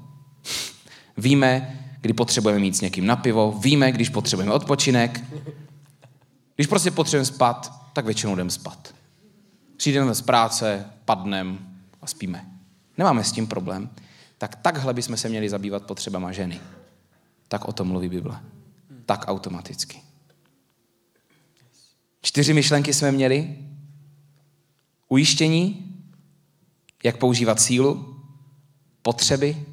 [1.18, 5.24] Víme, kdy potřebujeme mít s někým na pivo, víme, když potřebujeme odpočinek.
[6.56, 8.96] Když prostě potřebujeme spát, tak většinou jdeme spát.
[9.78, 11.58] Přijdeme z práce, padneme
[12.02, 12.46] a spíme.
[12.98, 13.90] Nemáme s tím problém
[14.48, 16.60] tak takhle bychom se měli zabývat potřebama ženy.
[17.48, 18.40] Tak o tom mluví Bible.
[19.06, 20.02] Tak automaticky.
[22.22, 23.56] Čtyři myšlenky jsme měli.
[25.10, 25.94] Ujištění,
[27.04, 28.20] jak používat sílu,
[29.02, 29.66] potřeby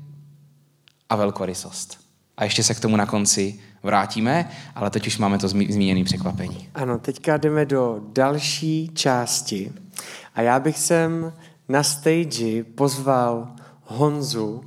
[1.08, 2.00] a velkorysost.
[2.36, 6.68] A ještě se k tomu na konci vrátíme, ale teď už máme to zmíněné překvapení.
[6.74, 9.72] Ano, teďka jdeme do další části.
[10.34, 11.32] A já bych sem
[11.68, 14.64] na stage pozval Honzu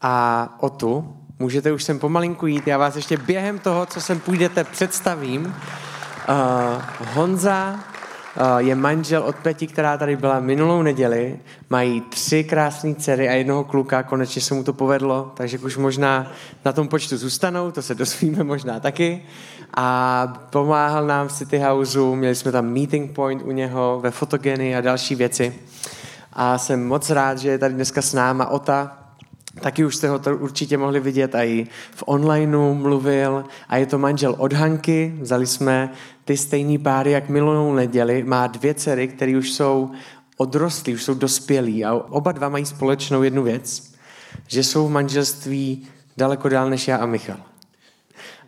[0.00, 1.16] a Otu.
[1.38, 5.44] Můžete už sem pomalinku jít, já vás ještě během toho, co sem půjdete, představím.
[5.46, 5.54] Uh,
[7.14, 11.38] Honza uh, je manžel od Peti, která tady byla minulou neděli.
[11.70, 16.32] Mají tři krásné dcery a jednoho kluka, konečně se mu to povedlo, takže už možná
[16.64, 19.22] na tom počtu zůstanou, to se dozvíme možná taky.
[19.74, 24.76] A pomáhal nám v City Houseu, měli jsme tam meeting point u něho ve fotogeny
[24.76, 25.54] a další věci
[26.32, 29.02] a jsem moc rád, že je tady dneska s náma Ota,
[29.60, 33.86] Taky už jste ho to určitě mohli vidět a i v onlineu mluvil a je
[33.86, 35.14] to manžel od Hanky.
[35.20, 35.92] Vzali jsme
[36.24, 38.24] ty stejný páry, jak minulou neděli.
[38.24, 39.90] Má dvě dcery, které už jsou
[40.36, 43.92] odrostlí, už jsou dospělí a oba dva mají společnou jednu věc,
[44.46, 47.40] že jsou v manželství daleko dál než já a Michal.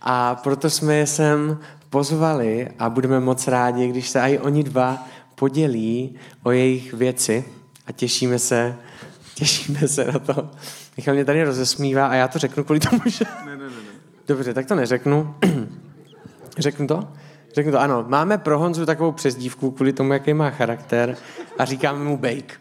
[0.01, 1.59] A proto jsme je sem
[1.91, 7.45] pozvali a budeme moc rádi, když se i oni dva podělí o jejich věci
[7.87, 8.77] a těšíme se,
[9.35, 10.51] těšíme se na to.
[10.97, 13.25] Michal mě tady rozesmívá a já to řeknu kvůli tomu, že...
[13.47, 13.75] Ne, ne, ne.
[14.29, 15.35] Dobře, tak to neřeknu.
[16.59, 17.09] řeknu to?
[17.55, 18.05] Řeknu to, ano.
[18.09, 21.17] Máme pro Honzu takovou přezdívku kvůli tomu, jaký má charakter
[21.59, 22.61] a říkáme mu Bake.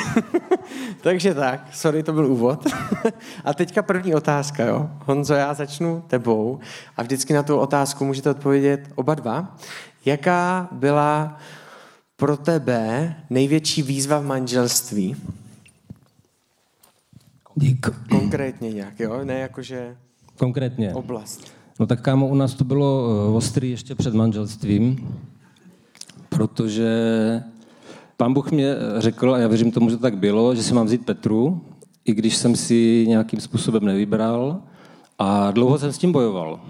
[1.00, 2.66] Takže tak, sorry, to byl úvod.
[3.44, 4.90] a teďka první otázka, jo.
[5.04, 6.60] Honzo, já začnu tebou
[6.96, 9.56] a vždycky na tu otázku můžete odpovědět oba dva.
[10.04, 11.38] Jaká byla
[12.22, 15.16] pro tebe největší výzva v manželství?
[17.54, 17.86] Dík.
[18.10, 19.24] Konkrétně nějak, jo?
[19.24, 19.96] Ne jakože
[20.38, 20.94] Konkrétně.
[20.94, 21.52] oblast.
[21.80, 25.08] No tak kámo, u nás to bylo eh, ostrý ještě před manželstvím,
[26.28, 26.90] protože
[28.16, 30.86] pán Bůh mě řekl, a já věřím tomu, že to tak bylo, že si mám
[30.86, 31.60] vzít Petru,
[32.04, 34.60] i když jsem si nějakým způsobem nevybral
[35.18, 36.60] a dlouho jsem s tím bojoval.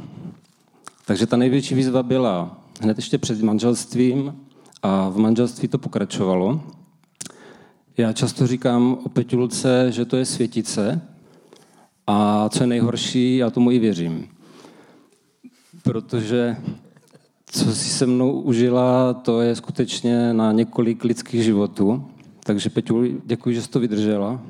[1.06, 4.34] Takže ta největší výzva byla hned ještě před manželstvím
[4.82, 6.60] a v manželství to pokračovalo.
[7.96, 11.00] Já často říkám o Peťulce, že to je světice
[12.06, 14.28] a co je nejhorší, já tomu i věřím.
[15.82, 16.56] Protože
[17.46, 22.04] co si se mnou užila, to je skutečně na několik lidských životů.
[22.44, 24.40] Takže Peťu, děkuji, že jsi to vydržela.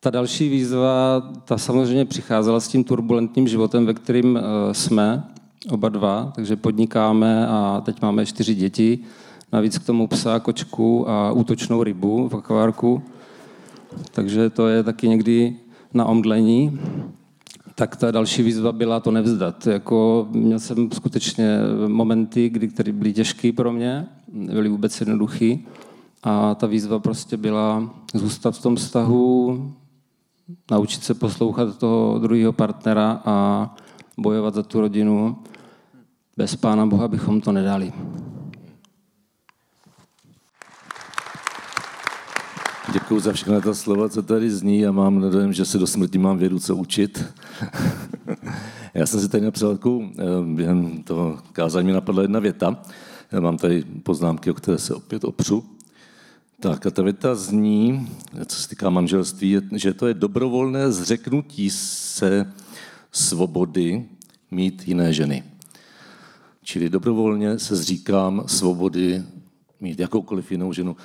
[0.00, 5.24] Ta další výzva, ta samozřejmě přicházela s tím turbulentním životem, ve kterým eh, jsme,
[5.70, 8.98] oba dva, takže podnikáme a teď máme čtyři děti
[9.52, 13.02] navíc k tomu psa, kočku a útočnou rybu v akvárku.
[14.12, 15.56] Takže to je taky někdy
[15.94, 16.80] na omdlení.
[17.74, 19.66] Tak ta další výzva byla to nevzdat.
[19.66, 25.66] Jako měl jsem skutečně momenty, kdy, které byly těžké pro mě, byly vůbec jednoduchý.
[26.22, 29.72] A ta výzva prostě byla zůstat v tom vztahu,
[30.70, 33.76] naučit se poslouchat toho druhého partnera a
[34.18, 35.36] bojovat za tu rodinu.
[36.38, 37.92] Bez Pána Boha bychom to nedali.
[42.92, 46.18] Děkuji za všechna ta slova, co tady zní a mám dojem, že se do smrti
[46.18, 47.24] mám vědu co učit.
[48.94, 52.82] Já jsem si tady napsal takovou, eh, během toho kázání mi napadla jedna věta.
[53.32, 55.64] Já mám tady poznámky, o které se opět opřu.
[56.60, 58.08] Tak a ta věta zní,
[58.46, 62.52] co se týká manželství, že to je dobrovolné zřeknutí se
[63.12, 64.08] svobody
[64.50, 65.55] mít jiné ženy.
[66.68, 69.22] Čili dobrovolně se zříkám svobody
[69.80, 70.96] mít jakoukoliv jinou ženu.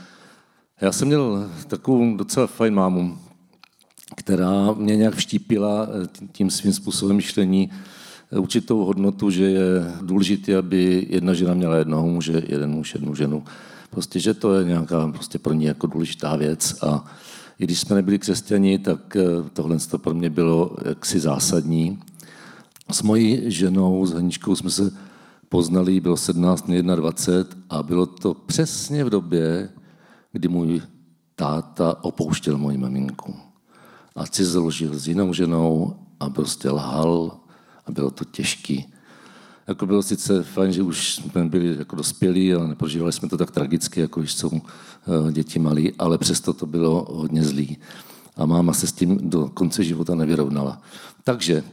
[0.82, 3.17] Já jsem měl takovou docela fajn mámu,
[4.15, 5.88] která mě nějak vštípila
[6.32, 7.71] tím svým způsobem myšlení
[8.32, 9.65] určitou hodnotu, že je
[10.02, 13.43] důležité, aby jedna žena měla jednoho muže, jeden muž, jednu ženu.
[13.89, 17.06] Prostě, že to je nějaká prostě pro ní jako důležitá věc a
[17.60, 22.00] i když jsme nebyli křesťani, tak eh, tohle to pro mě bylo jaksi zásadní.
[22.91, 25.11] S mojí ženou, s Haničkou, jsme se
[25.52, 29.70] poznali, bylo 17, 21 a bylo to přesně v době,
[30.32, 30.82] kdy můj
[31.36, 33.36] táta opouštěl moji maminku.
[34.16, 37.38] A si založil s jinou ženou a prostě lhal
[37.86, 38.94] a bylo to těžký.
[39.68, 43.52] Jako bylo sice fajn, že už jsme byli jako dospělí, ale neprožívali jsme to tak
[43.52, 47.78] tragicky, jako když jsou eh, děti malí, ale přesto to bylo hodně zlý.
[48.36, 50.82] A máma se s tím do konce života nevyrovnala.
[51.24, 51.64] Takže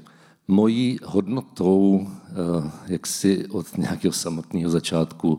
[0.49, 5.39] mojí hodnotou, eh, jak si od nějakého samotného začátku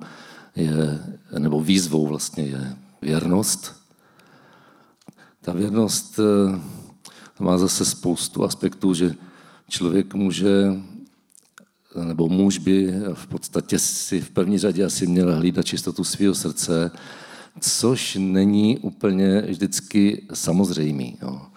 [0.56, 1.00] je,
[1.40, 3.76] nebo výzvou vlastně je věrnost.
[5.42, 6.60] Ta věrnost eh,
[7.40, 9.16] má zase spoustu aspektů, že
[9.70, 10.74] člověk může,
[12.04, 16.92] nebo muž by v podstatě si v první řadě asi měl hlídat čistotu svého srdce,
[17.60, 21.18] což není úplně vždycky samozřejmý.
[21.22, 21.49] Jo.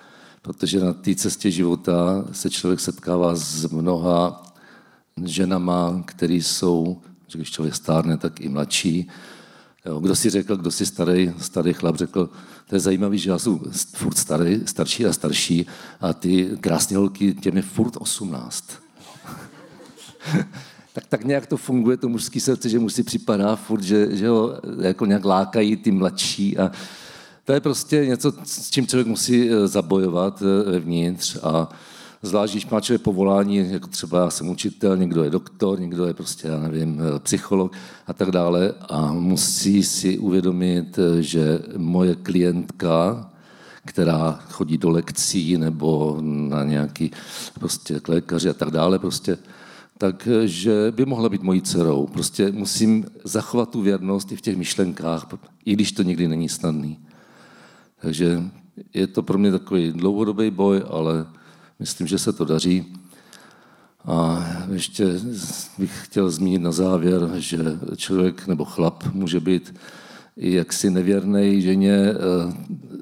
[0.43, 4.43] Protože na té cestě života se člověk setkává s mnoha
[5.25, 7.03] ženama, které jsou,
[7.35, 9.09] když člověk stárne, tak i mladší.
[9.87, 12.31] Jo, kdo si řekl, kdo si starý, starý chlap řekl,
[12.69, 13.59] to je zajímavé, že já jsem
[13.95, 15.67] furt starý, starší a starší
[16.01, 18.65] a ty krásné holky, těm je furt 18.
[20.93, 24.29] tak, tak nějak to funguje, to mužský srdce, že mu si připadá furt, že, že
[24.29, 26.71] ho jako nějak lákají ty mladší a
[27.45, 31.69] to je prostě něco, s čím člověk musí eh, zabojovat eh, vevnitř a
[32.23, 36.15] zvlášť, když má člověk povolání, jako třeba já jsem učitel, někdo je doktor, někdo je
[36.15, 37.73] prostě, já nevím, eh, psycholog
[38.07, 43.31] a tak dále a musí si uvědomit, že moje klientka,
[43.85, 47.11] která chodí do lekcí nebo na nějaký
[47.55, 49.39] prostě lékaři a tak dále, prostě,
[49.99, 52.07] takže by mohla být mojí dcerou.
[52.07, 55.27] Prostě musím zachovat tu věrnost i v těch myšlenkách,
[55.65, 56.99] i když to někdy není snadný.
[58.03, 58.43] Takže
[58.95, 61.27] je to pro mě takový dlouhodobý boj, ale
[61.79, 62.99] myslím, že se to daří.
[64.05, 65.21] A ještě
[65.79, 67.59] bych chtěl zmínit na závěr, že
[67.97, 69.75] člověk nebo chlap může být
[70.37, 72.15] i jaksi nevěrný ženě.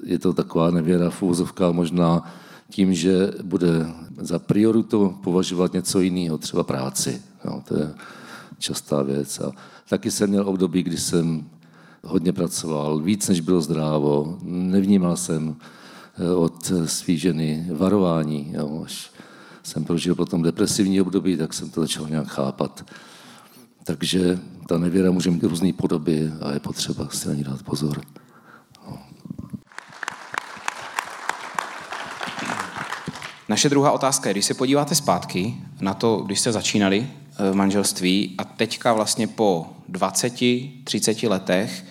[0.03, 2.33] Je to taková nevěra v úzovkách možná
[2.69, 3.85] tím, že bude
[4.17, 7.21] za prioritu považovat něco jiného, třeba práci.
[7.45, 7.93] No, to je
[8.59, 9.39] častá věc.
[9.39, 9.51] A
[9.89, 11.45] taky jsem měl období, kdy jsem
[12.03, 14.37] hodně pracoval, víc než bylo zdrávo.
[14.43, 15.55] Nevnímal jsem
[16.19, 18.53] eh, od své ženy varování.
[18.53, 18.81] Jo.
[18.85, 19.11] Až
[19.63, 22.85] jsem prožil potom depresivní období, tak jsem to začal nějak chápat.
[23.83, 28.01] Takže ta nevěra může mít různé podoby a je potřeba si na ní dát pozor.
[28.87, 28.97] No.
[33.49, 37.20] Naše druhá otázka je, když se podíváte zpátky na to, když jste začínali eh,
[37.53, 40.33] manželství a teďka vlastně po 20,
[40.83, 41.85] 30 letech,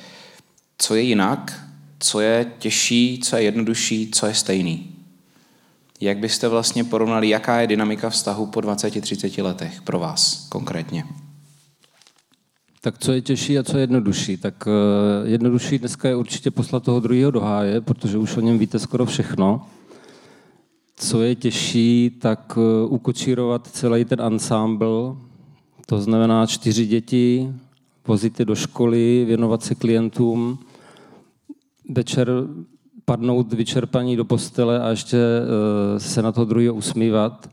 [0.78, 1.66] co je jinak,
[1.98, 4.86] co je těžší, co je jednodušší, co je stejný.
[6.00, 11.04] Jak byste vlastně porovnali, jaká je dynamika vztahu po 20-30 letech pro vás konkrétně?
[12.80, 14.36] Tak co je těžší a co je jednodušší?
[14.36, 18.58] Tak uh, jednodušší dneska je určitě poslat toho druhého do háje, protože už o něm
[18.58, 19.66] víte skoro všechno.
[20.96, 25.16] Co je těžší, tak uh, ukočírovat celý ten ansámbl,
[25.86, 27.52] to znamená čtyři děti,
[28.06, 30.58] vozit je do školy, věnovat se klientům,
[31.88, 32.28] večer
[33.04, 37.50] padnout vyčerpaní do postele a ještě eh, se na toho druhého usmívat,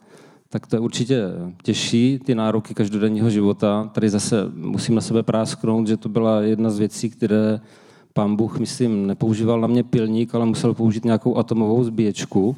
[0.49, 1.21] tak to je určitě
[1.63, 3.89] těžší, ty nároky každodenního života.
[3.93, 7.59] Tady zase musím na sebe prásknout, že to byla jedna z věcí, které
[8.13, 12.55] pán Bůh, myslím, nepoužíval na mě pilník, ale musel použít nějakou atomovou zbíječku,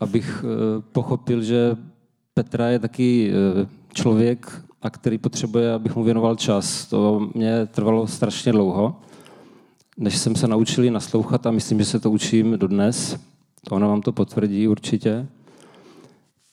[0.00, 1.76] abych eh, pochopil, že
[2.34, 6.86] Petra je taky eh, člověk, a který potřebuje, abych mu věnoval čas.
[6.86, 8.96] To mě trvalo strašně dlouho
[9.96, 13.16] než jsem se naučili naslouchat a myslím, že se to učím dodnes.
[13.70, 15.26] Ona vám to potvrdí určitě.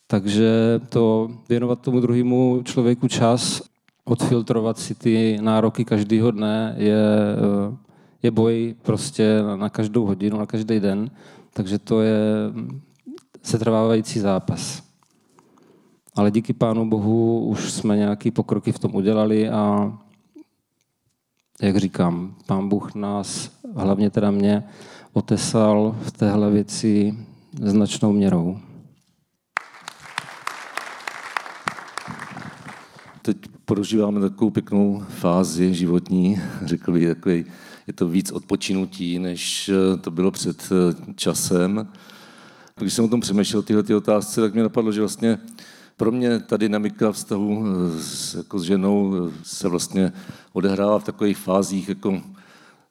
[0.07, 3.61] Takže to věnovat tomu druhému člověku čas,
[4.05, 7.05] odfiltrovat si ty nároky každého dne je,
[8.23, 11.11] je boj prostě na každou hodinu, na každý den,
[11.53, 12.19] takže to je
[13.43, 14.90] setrvávající zápas.
[16.15, 19.93] Ale díky Pánu Bohu už jsme nějaký pokroky v tom udělali a
[21.61, 24.63] jak říkám, Pán Bůh nás, hlavně teda mě,
[25.13, 27.17] otesal v téhle věci
[27.61, 28.59] značnou měrou.
[33.21, 37.45] Teď prožíváme takovou pěknou fázi životní, řekl bych, takový,
[37.87, 40.69] je to víc odpočinutí, než to bylo před
[41.15, 41.87] časem.
[42.75, 45.37] Když jsem o tom přemýšlel, tyhle ty otázce, tak mě napadlo, že vlastně
[46.01, 47.65] pro mě ta dynamika vztahu
[47.99, 50.13] s, jako s ženou se vlastně
[50.53, 52.21] odehrává v takových fázích jako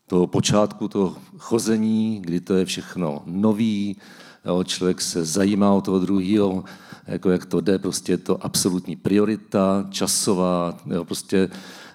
[0.07, 3.97] toho počátku, toho chození, kdy to je všechno nový,
[4.45, 6.65] jo, člověk se zajímá o toho druhého,
[7.07, 11.51] jako jak to jde, prostě je to absolutní priorita, časová, jo, prostě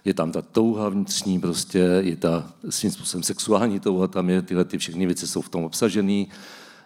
[0.06, 4.66] je tam ta touha vnitřní, prostě je ta svým způsobem sexuální touha, tam je, tyhle
[4.66, 6.26] ty všechny věci jsou v tom obsažené.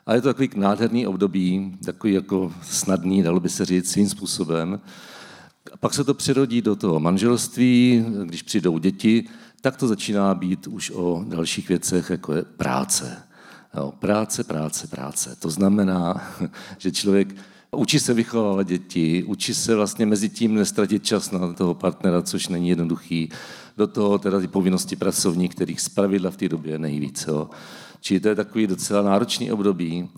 [0.09, 4.79] A je to takový nádherný období, takový jako snadný, dalo by se říct, svým způsobem.
[5.71, 9.23] A pak se to přirodí do toho manželství, když přijdou děti,
[9.61, 13.23] tak to začíná být už o dalších věcech, jako je práce.
[13.77, 15.35] Jo, práce, práce, práce.
[15.39, 16.31] To znamená,
[16.77, 17.35] že člověk
[17.71, 22.47] učí se vychovávat děti, učí se vlastně mezi tím nestratit čas na toho partnera, což
[22.47, 23.29] není jednoduchý.
[23.77, 27.25] Do toho teda ty povinnosti pracovní, kterých zpravidla v té době je nejvíc.
[27.27, 27.49] Jo.
[28.01, 30.09] Čili to je takový docela náročný období.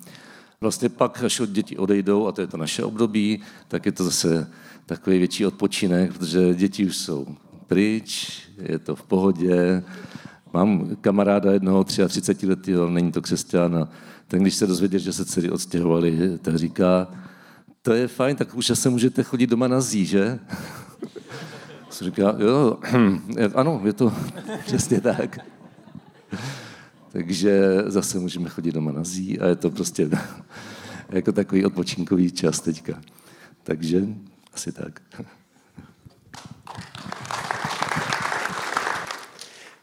[0.61, 4.03] Vlastně pak, až od děti odejdou, a to je to naše období, tak je to
[4.03, 4.51] zase
[4.85, 7.27] takový větší odpočinek, protože děti už jsou
[7.67, 9.83] pryč, je to v pohodě.
[10.53, 13.89] Mám kamaráda jednoho 33 letého, není to křesťan, a
[14.27, 17.07] ten, když se dozvěděl, že se dcery odstěhovali, tak říká,
[17.81, 20.39] to je fajn, tak už se můžete chodit doma na zí, že?
[22.01, 22.77] Říká, jo,
[23.55, 24.13] ano, je to
[24.65, 25.39] přesně tak.
[27.11, 30.09] Takže zase můžeme chodit doma na zí a je to prostě
[31.09, 33.01] jako takový odpočinkový čas teďka.
[33.63, 34.07] Takže
[34.53, 35.01] asi tak.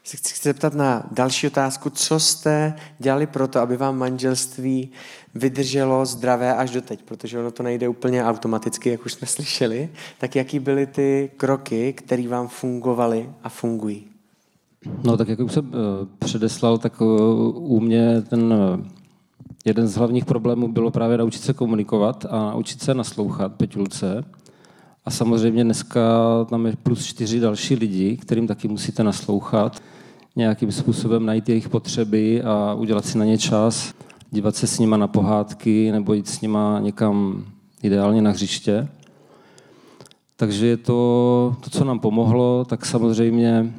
[0.04, 1.90] Se chci zeptat na další otázku.
[1.90, 4.90] Co jste dělali pro to, aby vám manželství
[5.34, 7.02] vydrželo zdravé až do teď?
[7.02, 9.90] Protože ono to nejde úplně automaticky, jak už jsme slyšeli.
[10.18, 14.17] Tak jaký byly ty kroky, které vám fungovaly a fungují?
[15.04, 17.04] No tak jak už jsem eh, předeslal, tak eh,
[17.54, 18.90] u mě ten eh,
[19.64, 24.24] jeden z hlavních problémů bylo právě naučit se komunikovat a naučit se naslouchat Peťulce.
[25.04, 26.00] A samozřejmě dneska
[26.50, 29.82] tam je plus čtyři další lidi, kterým taky musíte naslouchat,
[30.36, 33.94] nějakým způsobem najít jejich potřeby a udělat si na ně čas,
[34.30, 37.44] dívat se s nima na pohádky nebo jít s nima někam
[37.82, 38.88] ideálně na hřiště.
[40.36, 43.72] Takže je to, to, co nám pomohlo, tak samozřejmě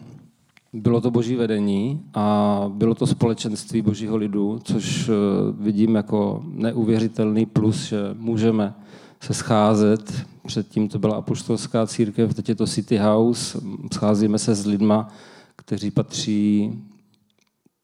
[0.74, 5.13] bylo to boží vedení a bylo to společenství božího lidu, což eh,
[5.59, 8.74] vidím jako neuvěřitelný plus, že můžeme
[9.22, 10.26] se scházet.
[10.47, 13.59] Předtím to byla apoštolská církev, teď je to City House.
[13.93, 15.07] Scházíme se s lidma,
[15.55, 16.74] kteří patří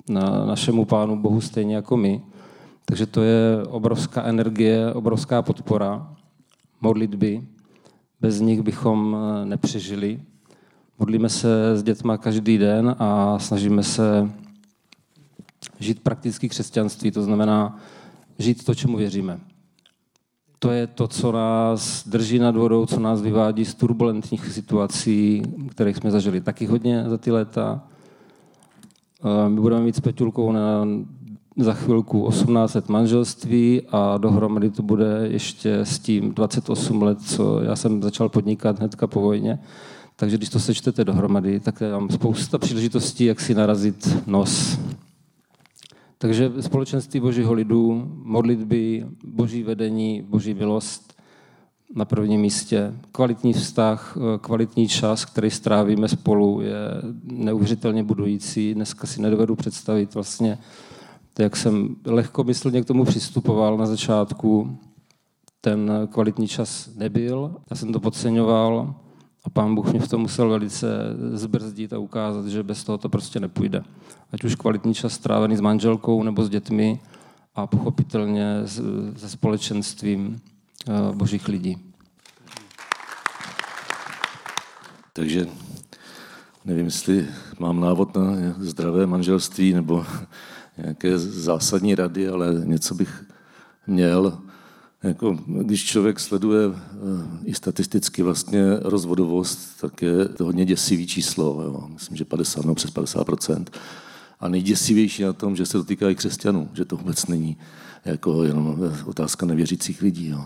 [0.09, 2.21] na našemu pánu Bohu stejně jako my.
[2.85, 6.15] Takže to je obrovská energie, obrovská podpora,
[6.81, 7.41] modlitby.
[8.21, 10.19] Bez nich bychom eh, nepřežili.
[10.99, 14.31] Modlíme se s dětma každý den a snažíme se
[15.79, 17.79] žít prakticky křesťanství, to znamená
[18.39, 19.39] žít to, čemu věříme.
[20.59, 25.93] To je to, co nás drží nad vodou, co nás vyvádí z turbulentních situací, které
[25.93, 27.83] jsme zažili taky hodně za ty léta.
[29.47, 30.87] My budeme mít s Peťulkou na,
[31.57, 37.61] za chvilku 18 let manželství a dohromady to bude ještě s tím 28 let, co
[37.61, 39.59] já jsem začal podnikat hnedka po vojně.
[40.15, 44.79] Takže když to sečtete dohromady, tak je tam spousta příležitostí, jak si narazit nos.
[46.17, 51.13] Takže společenství božího lidu, modlitby, boží vedení, boží milost
[51.95, 52.93] na prvním místě.
[53.11, 56.77] Kvalitní vztah, kvalitní čas, který strávíme spolu, je
[57.23, 58.73] neuvěřitelně budující.
[58.73, 60.57] Dneska si nedovedu představit vlastně,
[61.39, 64.77] jak jsem lehkomyslně k tomu přistupoval na začátku.
[65.61, 68.95] Ten kvalitní čas nebyl, já jsem to podceňoval,
[69.45, 70.87] a pán Bůh mě v tom musel velice
[71.33, 73.83] zbrzdit a ukázat, že bez toho to prostě nepůjde.
[74.31, 76.99] Ať už kvalitní čas strávený s manželkou nebo s dětmi
[77.55, 78.61] a pochopitelně
[79.15, 80.41] se společenstvím
[80.87, 81.77] eh, božích lidí.
[85.13, 85.47] Takže
[86.65, 87.27] nevím, jestli
[87.59, 88.23] mám návod na
[88.57, 90.05] zdravé manželství nebo
[90.77, 93.23] nějaké zásadní rady, ale něco bych
[93.87, 94.44] měl.
[95.05, 96.77] Jako, když člověk sleduje eh,
[97.45, 101.61] i statisticky vlastně rozvodovost, tak je to hodně děsivý číslo.
[101.61, 101.87] Jo.
[101.93, 103.65] Myslím, že 50 nebo přes 50%
[104.39, 107.57] A nejděsivější na tom, že se dotýká i křesťanů, že to vůbec není
[108.05, 110.29] jako jenom otázka nevěřících lidí.
[110.29, 110.45] Jo.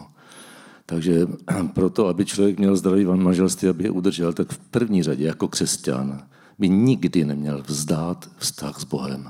[0.86, 1.28] Takže
[1.74, 6.24] proto, aby člověk měl zdravý manželství, aby je udržel, tak v první řadě jako křesťan
[6.60, 9.30] by nikdy neměl vzdát vztah s Bohem.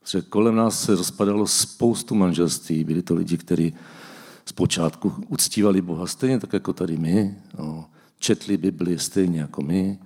[0.00, 2.84] Protože kolem nás se rozpadalo spoustu manželství.
[2.84, 3.74] Byli to lidi, kteří
[4.44, 7.84] zpočátku uctívali Boha stejně tak jako tady my, no,
[8.18, 9.98] četli Bibli stejně jako my,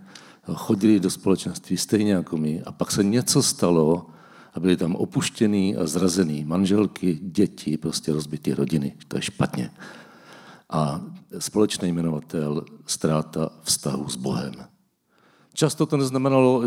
[0.55, 4.07] chodili do společenství stejně jako my a pak se něco stalo
[4.55, 8.97] a byly tam opuštěný a zrazený manželky, děti, prostě rozbitý rodiny.
[9.09, 9.71] To je špatně.
[10.71, 11.03] A
[11.39, 14.55] společný jmenovatel ztráta vztahu s Bohem.
[15.53, 16.63] Často to neznamenalo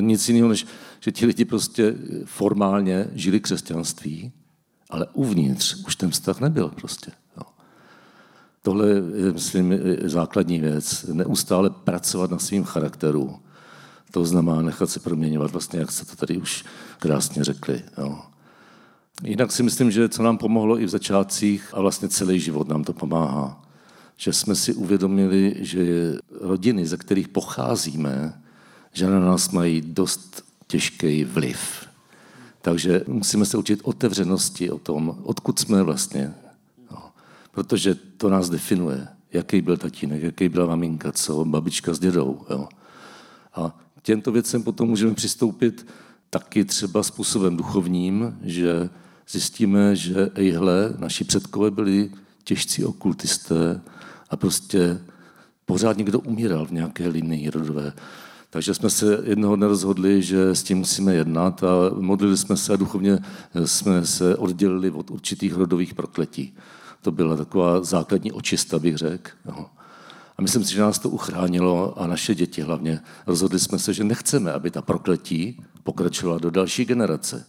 [0.00, 0.66] nic jiného, než
[1.00, 4.32] že ti lidi prostě formálně žili křesťanství,
[4.90, 7.12] ale uvnitř už ten vztah nebyl prostě.
[7.36, 7.42] Jo.
[8.62, 9.74] Tohle je, myslím,
[10.04, 11.04] základní věc.
[11.12, 13.38] Neustále pracovat na svým charakteru.
[14.10, 16.64] To znamená nechat se proměňovat, vlastně, jak se to tady už
[16.98, 17.82] krásně řekli.
[17.98, 18.18] Jo.
[19.22, 22.84] Jinak si myslím, že co nám pomohlo i v začátcích a vlastně celý život nám
[22.84, 23.62] to pomáhá,
[24.16, 28.42] že jsme si uvědomili, že rodiny, ze kterých pocházíme,
[28.92, 31.89] že na nás mají dost těžký vliv.
[32.62, 36.34] Takže musíme se učit otevřenosti o tom, odkud jsme vlastně.
[36.90, 37.02] No.
[37.50, 42.40] Protože to nás definuje, jaký byl tatínek, jaký byla maminka, co babička s dědou.
[42.50, 42.68] Jo.
[43.54, 45.86] A těmto věcem potom můžeme přistoupit
[46.30, 48.88] taky třeba způsobem duchovním, že
[49.28, 52.10] zjistíme, že ejhle, naši předkové byli
[52.44, 53.80] těžcí okultisté
[54.30, 55.00] a prostě
[55.66, 57.92] pořád někdo umíral v nějaké linii rodové.
[58.50, 62.72] Takže jsme se jednoho dne rozhodli, že s tím musíme jednat a modlili jsme se
[62.72, 63.18] a duchovně
[63.64, 66.54] jsme se oddělili od určitých rodových prokletí.
[67.02, 69.30] To byla taková základní očista, bych řekl.
[70.38, 73.00] A myslím si, že nás to uchránilo a naše děti hlavně.
[73.26, 77.46] Rozhodli jsme se, že nechceme, aby ta prokletí pokračovala do další generace.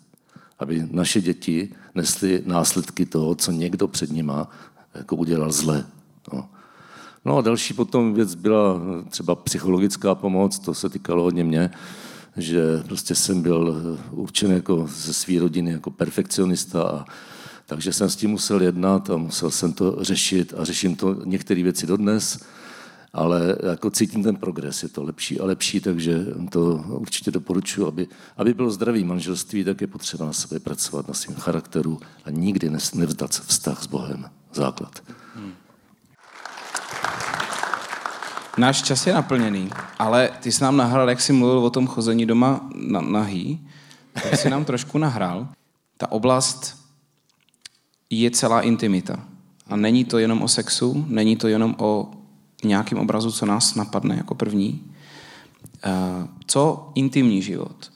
[0.59, 4.49] Aby naše děti nesly následky toho, co někdo před nima
[4.95, 5.85] jako udělal zle.
[6.33, 6.49] No.
[7.25, 11.69] No a další potom věc byla třeba psychologická pomoc, to se týkalo hodně mě,
[12.37, 13.75] že prostě jsem byl
[14.11, 17.05] určen jako ze své rodiny jako perfekcionista a
[17.65, 21.63] takže jsem s tím musel jednat a musel jsem to řešit a řeším to některé
[21.63, 22.39] věci dodnes,
[23.13, 28.07] ale jako cítím ten progres, je to lepší a lepší, takže to určitě doporučuji, aby,
[28.37, 32.69] aby bylo zdravý manželství, tak je potřeba na sebe pracovat, na svém charakteru a nikdy
[32.95, 34.25] nevzdat vztah s Bohem.
[34.53, 35.01] Základ.
[38.57, 42.25] Náš čas je naplněný, ale ty jsi nám nahrál, jak jsi mluvil o tom chození
[42.25, 43.67] doma na, nahý,
[44.13, 45.47] tak jsi nám trošku nahrál.
[45.97, 46.77] Ta oblast
[48.09, 49.19] je celá intimita.
[49.67, 52.11] A není to jenom o sexu, není to jenom o
[52.63, 54.91] nějakém obrazu, co nás napadne jako první.
[55.83, 57.91] Eh, co intimní život?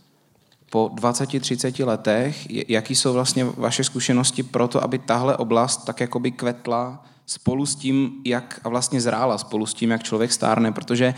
[0.70, 6.32] Po 20-30 letech, jaký jsou vlastně vaše zkušenosti pro to, aby tahle oblast tak jakoby
[6.32, 11.14] kvetla spolu s tím, jak a vlastně zrála spolu s tím, jak člověk stárne, protože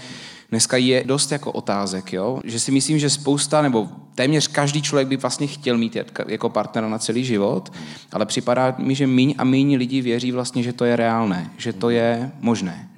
[0.49, 2.41] dneska je dost jako otázek, jo?
[2.43, 5.97] že si myslím, že spousta, nebo téměř každý člověk by vlastně chtěl mít
[6.27, 7.73] jako partnera na celý život,
[8.11, 11.73] ale připadá mi, že míň a míň lidí věří vlastně, že to je reálné, že
[11.73, 12.89] to je možné.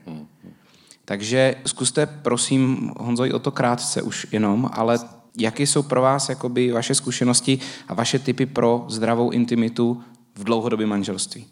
[1.06, 5.00] Takže zkuste, prosím, Honzoj, o to krátce už jenom, ale
[5.38, 10.02] jaké jsou pro vás jakoby, vaše zkušenosti a vaše typy pro zdravou intimitu
[10.36, 11.46] v dlouhodobém manželství?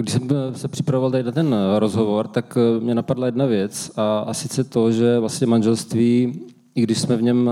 [0.00, 3.46] Když jsem eh, se připravoval tady na ten eh, rozhovor, tak eh, mě napadla jedna
[3.46, 6.40] věc a, a sice to, že vlastně manželství,
[6.74, 7.50] i když jsme v něm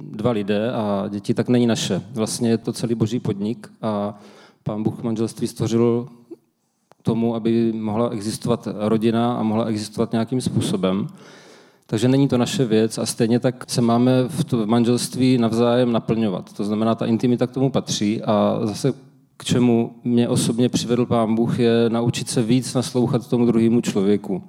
[0.00, 2.02] dva lidé a děti, tak není naše.
[2.12, 4.18] Vlastně je to celý boží podnik a
[4.62, 6.08] pán Bůh manželství stvořil
[7.02, 11.06] tomu, aby mohla existovat rodina a mohla existovat nějakým způsobem.
[11.86, 16.52] Takže není to naše věc a stejně tak se máme v, manželství navzájem naplňovat.
[16.52, 19.05] To znamená, ta intimita k tomu patří a zase
[19.36, 24.42] k čemu mě osobně přivedl pán Bůh, je naučit se víc naslouchat tomu druhému člověku.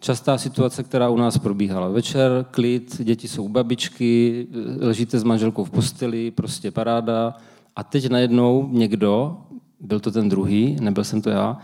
[0.00, 1.88] Častá situace, která u nás probíhala.
[1.88, 4.46] Večer, klid, děti jsou babičky,
[4.80, 7.34] ležíte s manželkou v posteli, prostě paráda.
[7.76, 9.36] A teď najednou někdo,
[9.80, 11.58] byl to ten druhý, nebyl jsem to já,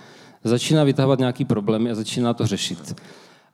[0.45, 2.97] začíná vytahovat nějaký problémy a začíná to řešit.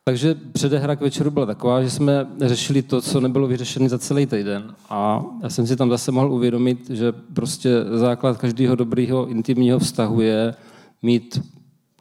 [0.06, 4.26] Takže předehra k večeru byla taková, že jsme řešili to, co nebylo vyřešené za celý
[4.26, 4.74] týden.
[4.90, 10.20] A já jsem si tam zase mohl uvědomit, že prostě základ každého dobrého intimního vztahu
[10.20, 10.54] je
[11.02, 11.40] mít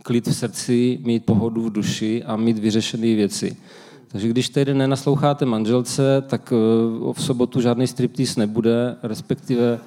[0.01, 3.57] klid v srdci, mít pohodu v duši a mít vyřešené věci.
[4.07, 9.79] Takže když tedy nenasloucháte manželce, tak eh, v sobotu žádný striptease nebude, respektive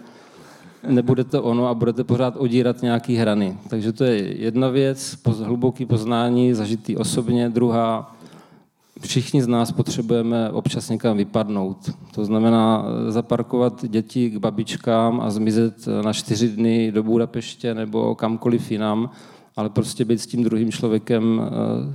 [0.89, 3.57] nebude to ono a budete pořád odírat nějaký hrany.
[3.69, 7.51] Takže to je jedna věc, hluboký poznání, zažitý osobně.
[7.51, 8.17] Druhá,
[9.01, 11.91] všichni z nás potřebujeme občas někam vypadnout.
[12.15, 15.75] To znamená zaparkovat děti k babičkám a zmizet
[16.05, 19.11] na čtyři dny do Budapeště nebo kamkoliv jinam,
[19.57, 21.43] ale prostě být s tím druhým člověkem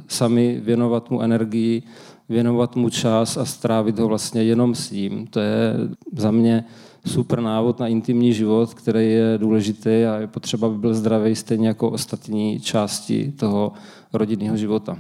[0.08, 1.84] sami, věnovat mu energii,
[2.30, 5.28] věnovat mu čas a strávit ho vlastně jenom s ním.
[5.28, 5.74] To je
[6.16, 6.64] za mě
[7.06, 11.68] super návod na intimní život, který je důležitý a je potřeba, aby byl zdravý stejně
[11.68, 13.74] jako ostatní části toho
[14.14, 15.00] rodinného života.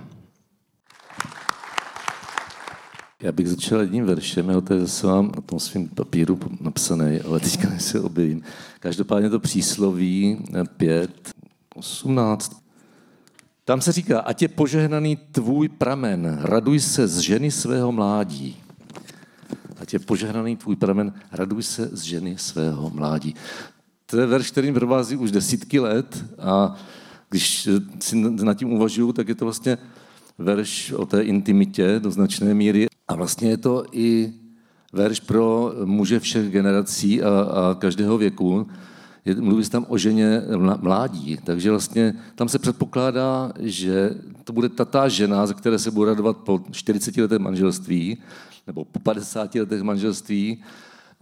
[3.21, 7.19] Já bych začal jedním veršem, jo, to je zase mám na tom svém papíru napsaný,
[7.19, 8.43] ale teďka se objevím.
[8.79, 10.37] Každopádně to přísloví
[10.77, 11.31] 5,
[11.75, 12.61] 18.
[13.65, 18.57] Tam se říká, ať je požehnaný tvůj pramen, raduj se z ženy svého mládí.
[19.81, 23.35] Ať je požehnaný tvůj pramen, raduj se z ženy svého mládí.
[24.05, 26.75] To je verš, který provází už desítky let a
[27.29, 27.69] když
[27.99, 29.77] si nad tím uvažuju, tak je to vlastně
[30.37, 32.87] verš o té intimitě do značné míry.
[33.07, 34.33] A vlastně je to i
[34.93, 38.67] verš pro muže všech generací a, a každého věku.
[39.25, 40.41] Je, mluví se tam o ženě
[40.81, 46.09] mládí, takže vlastně tam se předpokládá, že to bude tatá žena, ze které se bude
[46.09, 48.17] radovat po 40 letém manželství,
[48.67, 50.63] nebo po 50 letech manželství,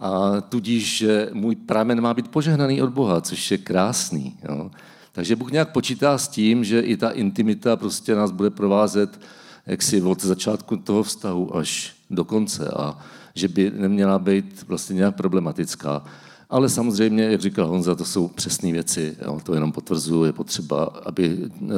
[0.00, 4.36] a tudíž, že můj pramen má být požehnaný od Boha, což je krásný.
[4.48, 4.70] Jo.
[5.12, 9.20] Takže Bůh nějak počítá s tím, že i ta intimita prostě nás bude provázet
[9.66, 12.98] jaksi od začátku toho vztahu až do konce a
[13.34, 16.04] že by neměla být vlastně nějak problematická.
[16.50, 19.16] Ale samozřejmě, jak říkal Honza, to jsou přesné věci.
[19.24, 21.68] Jo, to jenom potvrzuje, je potřeba, aby eh,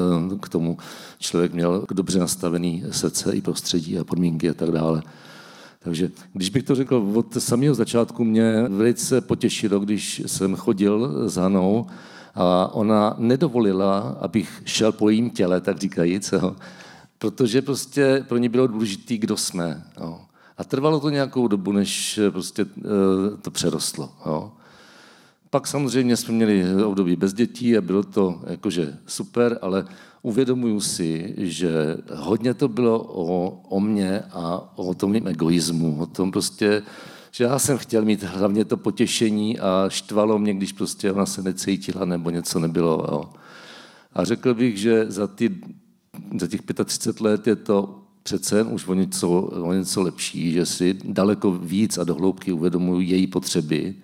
[0.41, 0.79] k tomu
[1.19, 5.03] člověk měl dobře nastavený srdce i prostředí a podmínky a tak dále.
[5.83, 11.43] Takže když bych to řekl od samého začátku, mě velice potěšilo, když jsem chodil za
[11.43, 11.87] Hanou
[12.35, 16.57] a ona nedovolila, abych šel po jejím těle, tak říkajíc, jo,
[17.19, 19.85] protože prostě pro ní bylo důležité, kdo jsme.
[20.01, 20.21] Jo.
[20.59, 24.13] A trvalo to nějakou dobu, než prostě eh, to přerostlo.
[24.27, 24.53] Jo.
[25.53, 29.85] Pak samozřejmě jsme měli období bez dětí a bylo to jakože super, ale
[30.23, 36.07] uvědomuju si, že hodně to bylo o, o mně a o tom mým egoismu, o
[36.07, 36.83] tom prostě,
[37.31, 41.43] že já jsem chtěl mít hlavně to potěšení a štvalo mě, když prostě ona se
[41.43, 43.07] necítila nebo něco nebylo.
[43.13, 43.31] Jo.
[44.13, 45.57] A řekl bych, že za, ty,
[46.41, 50.99] za těch 35 let je to přece už o něco, o něco lepší, že si
[51.05, 53.95] daleko víc a dohloubky uvědomuji její potřeby,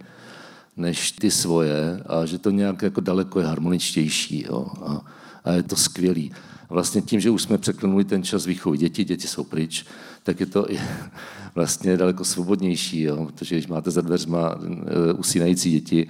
[0.79, 4.45] než ty svoje a že to nějak jako daleko je harmoničtější.
[4.49, 4.67] Jo.
[4.87, 5.01] A,
[5.45, 6.33] a je to skvělý.
[6.69, 9.87] Vlastně tím, že už jsme překlenuli ten čas výchovy dětí, děti jsou pryč,
[10.23, 10.67] tak je to
[11.55, 13.27] vlastně daleko svobodnější, jo.
[13.27, 16.09] protože když máte za dveřma eh, usínající děti,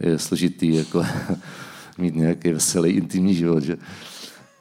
[0.00, 1.06] je složitý jako
[1.98, 3.62] mít nějaký veselý intimní život.
[3.62, 3.76] Že?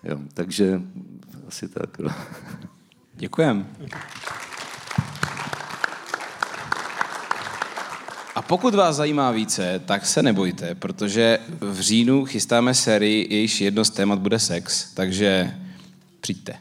[0.03, 0.20] Jo.
[0.34, 0.82] Takže
[1.47, 1.99] asi tak.
[1.99, 2.10] Jo.
[3.14, 3.68] Děkujem.
[8.47, 13.89] Pokud vás zajímá více, tak se nebojte, protože v říjnu chystáme sérii, jejíž jedno z
[13.89, 15.55] témat bude sex, takže
[16.21, 16.55] přijďte.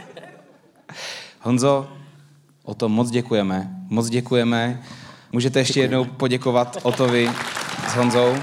[1.40, 1.92] Honzo,
[2.62, 3.70] o tom moc děkujeme.
[3.88, 4.82] Moc děkujeme.
[5.32, 7.30] Můžete ještě jednou poděkovat Otovi
[7.88, 8.36] s Honzou.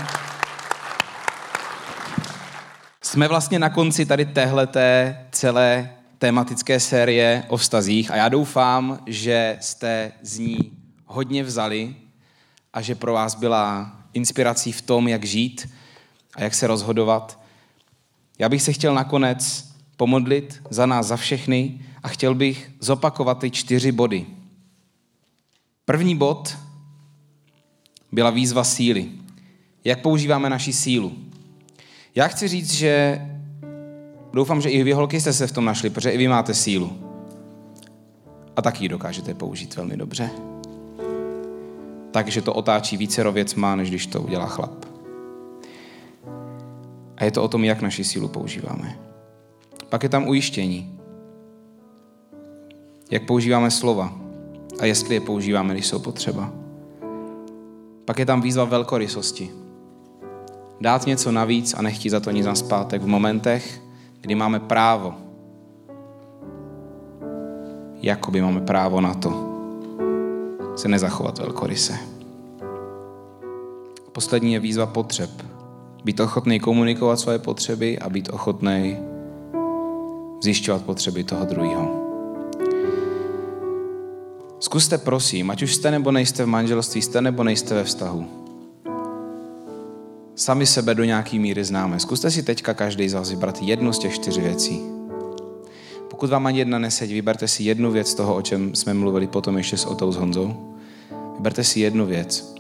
[3.01, 9.57] Jsme vlastně na konci tady téhleté celé tématické série o vztazích a já doufám, že
[9.59, 10.71] jste z ní
[11.05, 11.95] hodně vzali
[12.74, 15.69] a že pro vás byla inspirací v tom, jak žít
[16.36, 17.39] a jak se rozhodovat.
[18.39, 23.51] Já bych se chtěl nakonec pomodlit za nás, za všechny a chtěl bych zopakovat ty
[23.51, 24.26] čtyři body.
[25.86, 26.57] První bod
[28.11, 29.11] byla výzva síly.
[29.84, 31.17] Jak používáme naši sílu?
[32.15, 33.21] Já chci říct, že
[34.34, 36.99] doufám, že i vy holky jste se v tom našli, protože i vy máte sílu.
[38.55, 40.53] A taky ji dokážete použít velmi dobře
[42.14, 44.86] takže to otáčí více věcma, než když to udělá chlap.
[47.18, 48.99] A je to o tom, jak naši sílu používáme.
[49.89, 50.99] Pak je tam ujištění.
[53.11, 54.14] Jak používáme slova
[54.80, 56.53] a jestli je používáme, když jsou potřeba.
[58.05, 59.49] Pak je tam výzva velkorysosti.
[60.82, 63.82] Dát něco navíc a nechtít za to nic naspátek v momentech,
[64.22, 65.14] kdy máme právo.
[68.01, 69.53] Jakoby máme právo na to,
[70.76, 71.97] se nezachovat velkoryse.
[74.11, 75.30] Poslední je výzva potřeb.
[76.03, 78.97] Být ochotný komunikovat svoje potřeby a být ochotný
[80.43, 82.03] zjišťovat potřeby toho druhého.
[84.59, 88.26] Zkuste prosím, ať už jste nebo nejste v manželství, jste nebo nejste ve vztahu.
[90.36, 91.99] Sami sebe do nějaký míry známe.
[91.99, 94.93] Zkuste si teďka každý z vás vybrat jednu z těch čtyř věcí.
[96.24, 99.28] Pokud vám ani jedna nesedí, vyberte si jednu věc z toho, o čem jsme mluvili
[99.28, 100.76] potom ještě s Otou s Honzou.
[101.36, 102.55] Vyberte si jednu věc.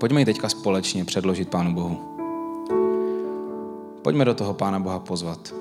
[0.00, 1.98] Pojďme ji teďka společně předložit Pánu Bohu.
[4.02, 5.54] Pojďme do toho Pána Boha pozvat.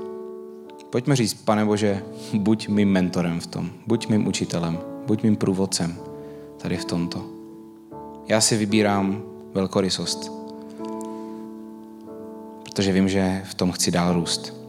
[0.90, 5.98] Pojďme říct, pane Bože, buď mým mentorem v tom, buď mým učitelem, buď mým průvodcem
[6.58, 7.26] tady v tomto.
[8.28, 9.24] Já si vybírám
[9.54, 10.32] velkorysost,
[12.64, 14.63] protože vím, že v tom chci dál růst.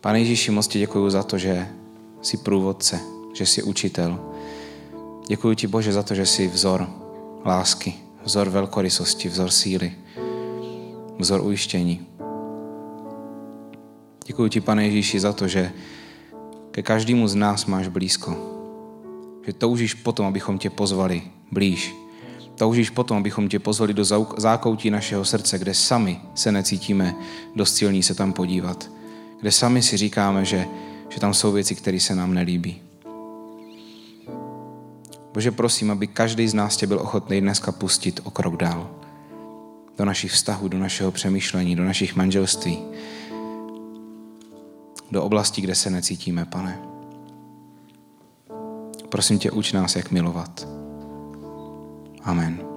[0.00, 1.68] Pane Ježíši, moc ti děkuji za to, že
[2.22, 3.00] jsi průvodce,
[3.34, 4.20] že jsi učitel.
[5.28, 6.90] Děkuji ti, Bože, za to, že jsi vzor
[7.44, 7.94] lásky,
[8.24, 9.92] vzor velkorysosti, vzor síly,
[11.18, 12.06] vzor ujištění.
[14.26, 15.72] Děkuji ti, pane Ježíši, za to, že
[16.70, 18.36] ke každému z nás máš blízko.
[19.46, 21.94] Že toužíš potom, abychom tě pozvali blíž.
[22.54, 24.04] Toužíš potom, abychom tě pozvali do
[24.36, 27.14] zákoutí našeho srdce, kde sami se necítíme
[27.56, 28.99] dost silní se tam podívat.
[29.40, 30.66] Kde sami si říkáme, že,
[31.08, 32.82] že tam jsou věci, které se nám nelíbí.
[35.34, 38.90] Bože, prosím, aby každý z nás tě byl ochotný dneska pustit o krok dál.
[39.98, 42.78] Do našich vztahů, do našeho přemýšlení, do našich manželství,
[45.10, 46.78] do oblasti, kde se necítíme, pane.
[49.08, 50.68] Prosím tě, uč nás, jak milovat.
[52.22, 52.69] Amen.